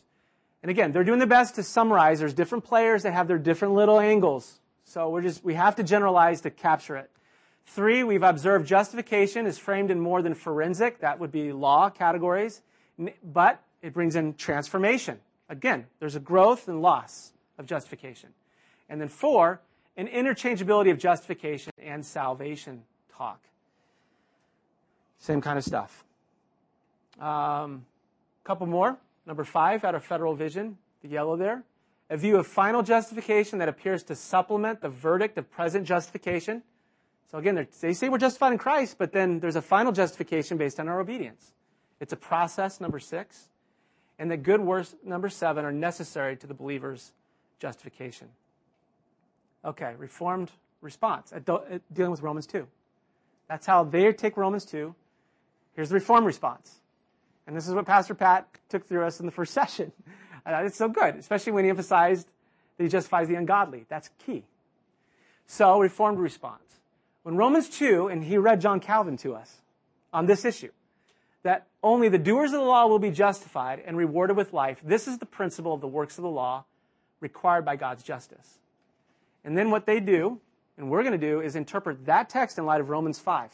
[0.64, 2.20] And again, they're doing their best to summarize.
[2.20, 4.60] There's different players that have their different little angles.
[4.86, 7.10] So we're just, we have to generalize to capture it.
[7.66, 11.00] Three, we've observed justification is framed in more than forensic.
[11.00, 12.62] That would be law categories.
[13.24, 15.20] But it brings in transformation.
[15.52, 18.30] Again, there's a growth and loss of justification.
[18.90, 19.62] And then four,
[19.96, 22.82] an interchangeability of justification and salvation
[23.16, 23.40] talk.
[25.20, 26.04] Same kind of stuff.
[27.20, 27.86] A um,
[28.44, 28.98] couple more.
[29.28, 31.64] Number five, out of federal vision, the yellow there
[32.12, 36.62] a view of final justification that appears to supplement the verdict of present justification.
[37.32, 40.78] So again, they say we're justified in Christ, but then there's a final justification based
[40.78, 41.54] on our obedience.
[42.02, 43.48] It's a process, number six.
[44.22, 47.12] And that good works, number seven, are necessary to the believer's
[47.58, 48.28] justification.
[49.66, 51.44] Okay, reformed response at
[51.92, 52.68] dealing with Romans 2.
[53.50, 54.94] That's how they take Romans 2.
[55.74, 56.82] Here's the reformed response.
[57.48, 59.92] And this is what Pastor Pat took through us in the first session.
[60.46, 62.28] Uh, it's so good, especially when he emphasized
[62.78, 63.88] that he justifies the ungodly.
[63.90, 64.44] That's key.
[65.48, 66.80] So, reformed response.
[67.24, 69.62] When Romans 2, and he read John Calvin to us
[70.14, 70.70] on this issue,
[71.44, 74.80] that only the doers of the law will be justified and rewarded with life.
[74.84, 76.66] This is the principle of the works of the law
[77.20, 78.60] required by God's justice.
[79.44, 80.40] And then what they do,
[80.78, 83.52] and we're going to do, is interpret that text in light of Romans 5.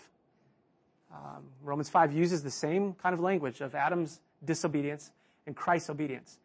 [1.14, 5.12] Um, Romans 5 uses the same kind of language of Adam's disobedience
[5.46, 6.38] and Christ's obedience.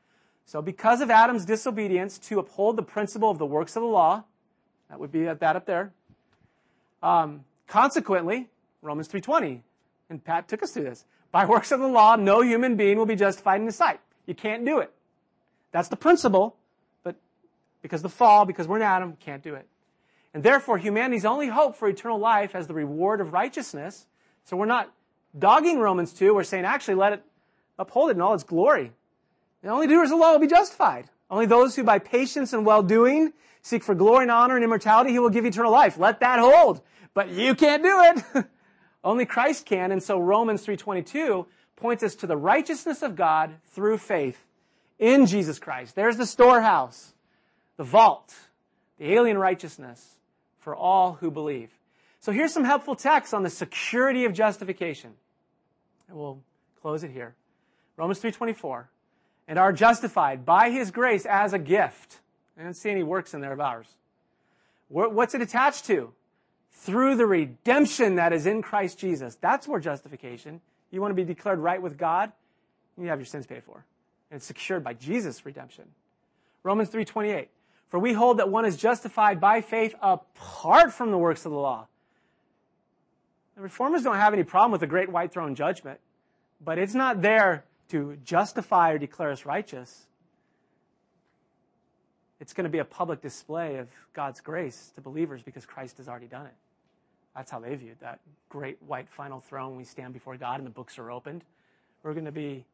[0.47, 4.25] So because of Adam's disobedience to uphold the principle of the works of the law,
[4.89, 5.93] that would be that up there.
[7.03, 8.49] Um, consequently,
[8.81, 9.61] Romans 3.20,
[10.11, 11.05] and Pat took us through this.
[11.33, 14.01] By works of the law, no human being will be justified in his sight.
[14.27, 14.93] You can't do it.
[15.73, 16.55] That's the principle,
[17.03, 17.17] but
[17.81, 19.67] because the fall, because we're in Adam, can't do it.
[20.35, 24.07] And therefore, humanity's only hope for eternal life as the reward of righteousness.
[24.45, 24.93] So we're not
[25.39, 26.35] dogging Romans 2.
[26.35, 27.23] We're saying, actually, let it
[27.79, 28.93] uphold it in all its glory.
[29.63, 31.09] The only doers of the law will be justified.
[31.31, 35.19] Only those who by patience and well-doing seek for glory and honor and immortality, he
[35.19, 35.99] will give eternal life.
[35.99, 36.83] Let that hold.
[37.15, 38.47] But you can't do it.
[39.05, 39.93] Only Christ can.
[39.93, 41.47] And so Romans 3.22
[41.77, 44.39] points us to the righteousness of God through faith
[44.99, 45.95] in Jesus Christ.
[45.95, 47.13] There's the storehouse,
[47.77, 48.33] the vault,
[48.99, 50.17] the alien righteousness
[50.61, 51.71] for all who believe.
[52.21, 55.13] So here's some helpful texts on the security of justification.
[56.09, 56.41] And we'll
[56.81, 57.35] close it here.
[57.97, 58.85] Romans 3.24.
[59.49, 62.21] And are justified by his grace as a gift.
[62.57, 63.89] I don't see any works in there of ours.
[64.89, 66.13] What's it attached to?
[66.73, 69.37] Through the redemption that is in Christ Jesus.
[69.41, 70.61] That's where justification.
[70.91, 72.33] You want to be declared right with God?
[72.99, 73.85] You have your sins paid for.
[74.31, 75.85] And it's secured by Jesus' redemption.
[76.63, 77.49] Romans 3.28.
[77.89, 81.59] For we hold that one is justified by faith apart from the works of the
[81.59, 81.89] law.
[83.55, 86.01] The reformers don't have any problem with the great white throne judgment,
[86.65, 90.07] but it's not there to justify or declare us righteous.
[92.41, 96.09] It's going to be a public display of God's grace to believers because Christ has
[96.09, 96.55] already done it.
[97.35, 99.77] That's how they viewed that great white final throne.
[99.77, 101.45] We stand before God and the books are opened.
[102.03, 102.65] We're going to be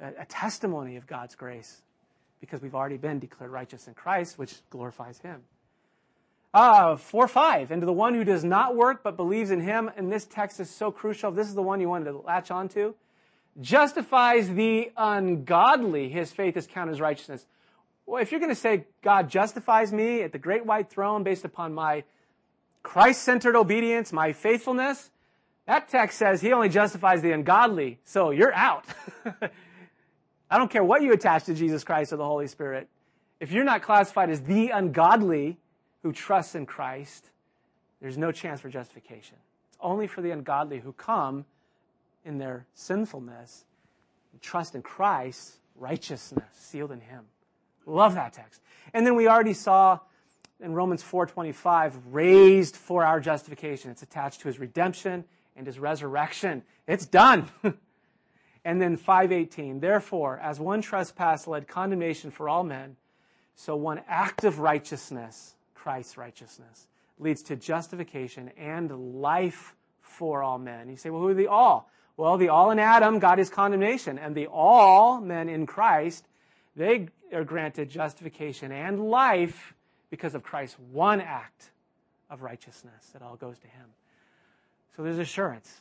[0.00, 1.82] a, testimony of God's grace
[2.40, 5.42] because we've already been declared righteous in Christ, which glorifies Him.
[6.54, 7.70] Uh, 4 5.
[7.70, 10.60] And to the one who does not work but believes in Him, and this text
[10.60, 11.30] is so crucial.
[11.30, 12.94] This is the one you wanted to latch onto.
[13.60, 16.08] Justifies the ungodly.
[16.08, 17.46] His faith is counted as righteousness.
[18.06, 21.44] Well, if you're going to say God justifies me at the great white throne based
[21.44, 22.04] upon my
[22.88, 25.10] Christ centered obedience, my faithfulness,
[25.66, 27.98] that text says he only justifies the ungodly.
[28.04, 28.86] So you're out.
[30.50, 32.88] I don't care what you attach to Jesus Christ or the Holy Spirit.
[33.40, 35.58] If you're not classified as the ungodly
[36.02, 37.30] who trusts in Christ,
[38.00, 39.36] there's no chance for justification.
[39.68, 41.44] It's only for the ungodly who come
[42.24, 43.66] in their sinfulness
[44.32, 47.26] and trust in Christ's righteousness sealed in Him.
[47.84, 48.62] Love that text.
[48.94, 50.00] And then we already saw
[50.60, 53.90] in Romans 4:25 raised for our justification.
[53.90, 55.24] It's attached to his redemption
[55.56, 56.64] and his resurrection.
[56.86, 57.48] It's done.
[58.64, 62.96] and then 5:18 Therefore as one trespass led condemnation for all men
[63.54, 66.86] so one act of righteousness Christ's righteousness
[67.18, 70.88] leads to justification and life for all men.
[70.88, 71.90] You say, well, who are the all?
[72.16, 76.26] Well, the all in Adam got his condemnation, and the all men in Christ,
[76.74, 79.74] they are granted justification and life
[80.10, 81.70] because of Christ's one act
[82.30, 83.12] of righteousness.
[83.14, 83.86] It all goes to him.
[84.96, 85.80] So there's assurance.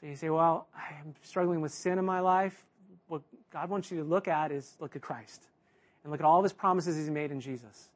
[0.00, 2.64] So you say, well, I'm struggling with sin in my life.
[3.08, 5.42] What God wants you to look at is look at Christ
[6.02, 7.88] and look at all of his promises he's made in Jesus.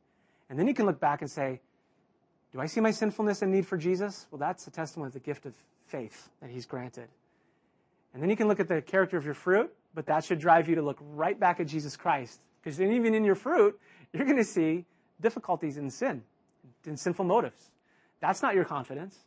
[0.49, 1.61] And then you can look back and say,
[2.53, 4.27] do I see my sinfulness and need for Jesus?
[4.31, 5.55] Well, that's a testimony of the gift of
[5.87, 7.09] faith that he's granted.
[8.13, 10.69] And then you can look at the character of your fruit, but that should drive
[10.69, 12.41] you to look right back at Jesus Christ.
[12.61, 13.79] Because even in your fruit,
[14.13, 14.85] you're going to see
[15.21, 16.23] difficulties in sin,
[16.87, 17.71] in sinful motives.
[18.21, 19.19] That's not your confidence.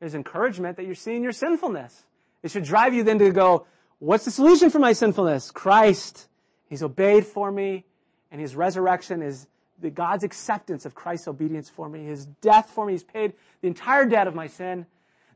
[0.00, 2.04] There's encouragement that you're seeing your sinfulness.
[2.42, 3.66] It should drive you then to go,
[3.98, 5.50] what's the solution for my sinfulness?
[5.50, 6.28] Christ.
[6.68, 7.84] He's obeyed for me,
[8.30, 9.46] and his resurrection is
[9.80, 12.04] the God's acceptance of Christ's obedience for me.
[12.04, 12.94] His death for me.
[12.94, 14.86] He's paid the entire debt of my sin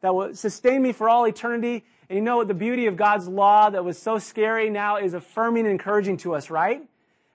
[0.01, 1.85] that will sustain me for all eternity.
[2.09, 5.15] And you know what the beauty of God's law that was so scary now is
[5.15, 6.83] affirming and encouraging to us, right?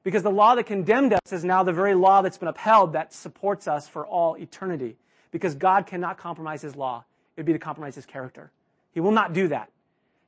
[0.05, 3.11] Because the law that condemned us is now the very law that's been upheld that
[3.11, 4.97] supports us for all eternity.
[5.31, 7.03] Because God cannot compromise his law.
[7.35, 8.51] It would be to compromise his character.
[8.93, 9.71] He will not do that.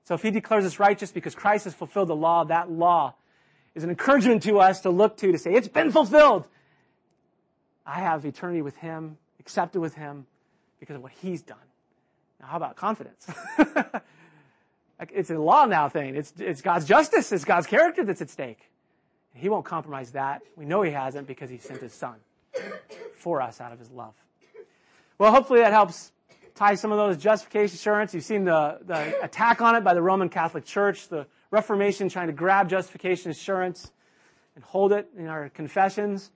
[0.03, 3.13] So if he declares us righteous because Christ has fulfilled the law, that law
[3.75, 6.47] is an encouragement to us to look to to say, it's been fulfilled.
[7.86, 10.25] I have eternity with him, accepted with him
[10.80, 11.57] because of what he's done.
[12.41, 13.28] Now, how about confidence?
[15.13, 16.15] it's a law now thing.
[16.15, 17.32] It's, it's God's justice.
[17.32, 18.71] It's God's character that's at stake.
[19.38, 20.41] He won't compromise that.
[20.55, 22.15] We know he hasn't because he sent his son
[23.15, 24.13] for us out of his love.
[25.17, 26.11] Well, hopefully that helps
[26.55, 28.13] tie some of those justification assurance.
[28.13, 32.27] You've seen the, the attack on it by the Roman Catholic Church, the Reformation trying
[32.27, 33.91] to grab justification assurance
[34.55, 36.31] and hold it in our confessions.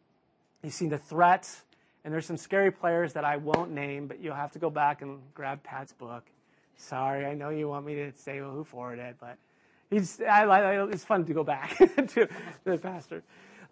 [0.63, 1.63] You've seen the threats,
[2.05, 5.01] and there's some scary players that I won't name, but you'll have to go back
[5.01, 6.23] and grab Pat's book.
[6.77, 9.37] Sorry, I know you want me to say who forwarded it, but
[9.91, 12.29] He's, I, I, it's fun to go back to,
[12.63, 13.23] the pastor.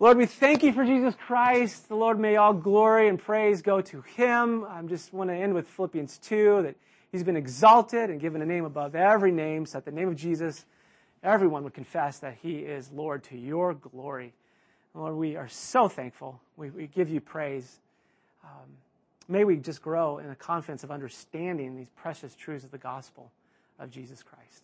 [0.02, 1.88] Lord, we thank you for Jesus Christ.
[1.88, 4.66] The Lord, may all glory and praise go to him.
[4.66, 6.76] I just want to end with Philippians 2, that
[7.14, 10.18] he's been exalted and given a name above every name, so that the name of
[10.18, 10.66] Jesus,
[11.24, 14.34] everyone would confess that he is Lord to your glory.
[14.94, 16.42] Lord, we are so thankful.
[16.58, 17.80] We, we give you praise.
[18.44, 18.68] Um,
[19.30, 23.32] may we just grow in the confidence of understanding these precious truths of the gospel
[23.80, 24.64] of Jesus Christ.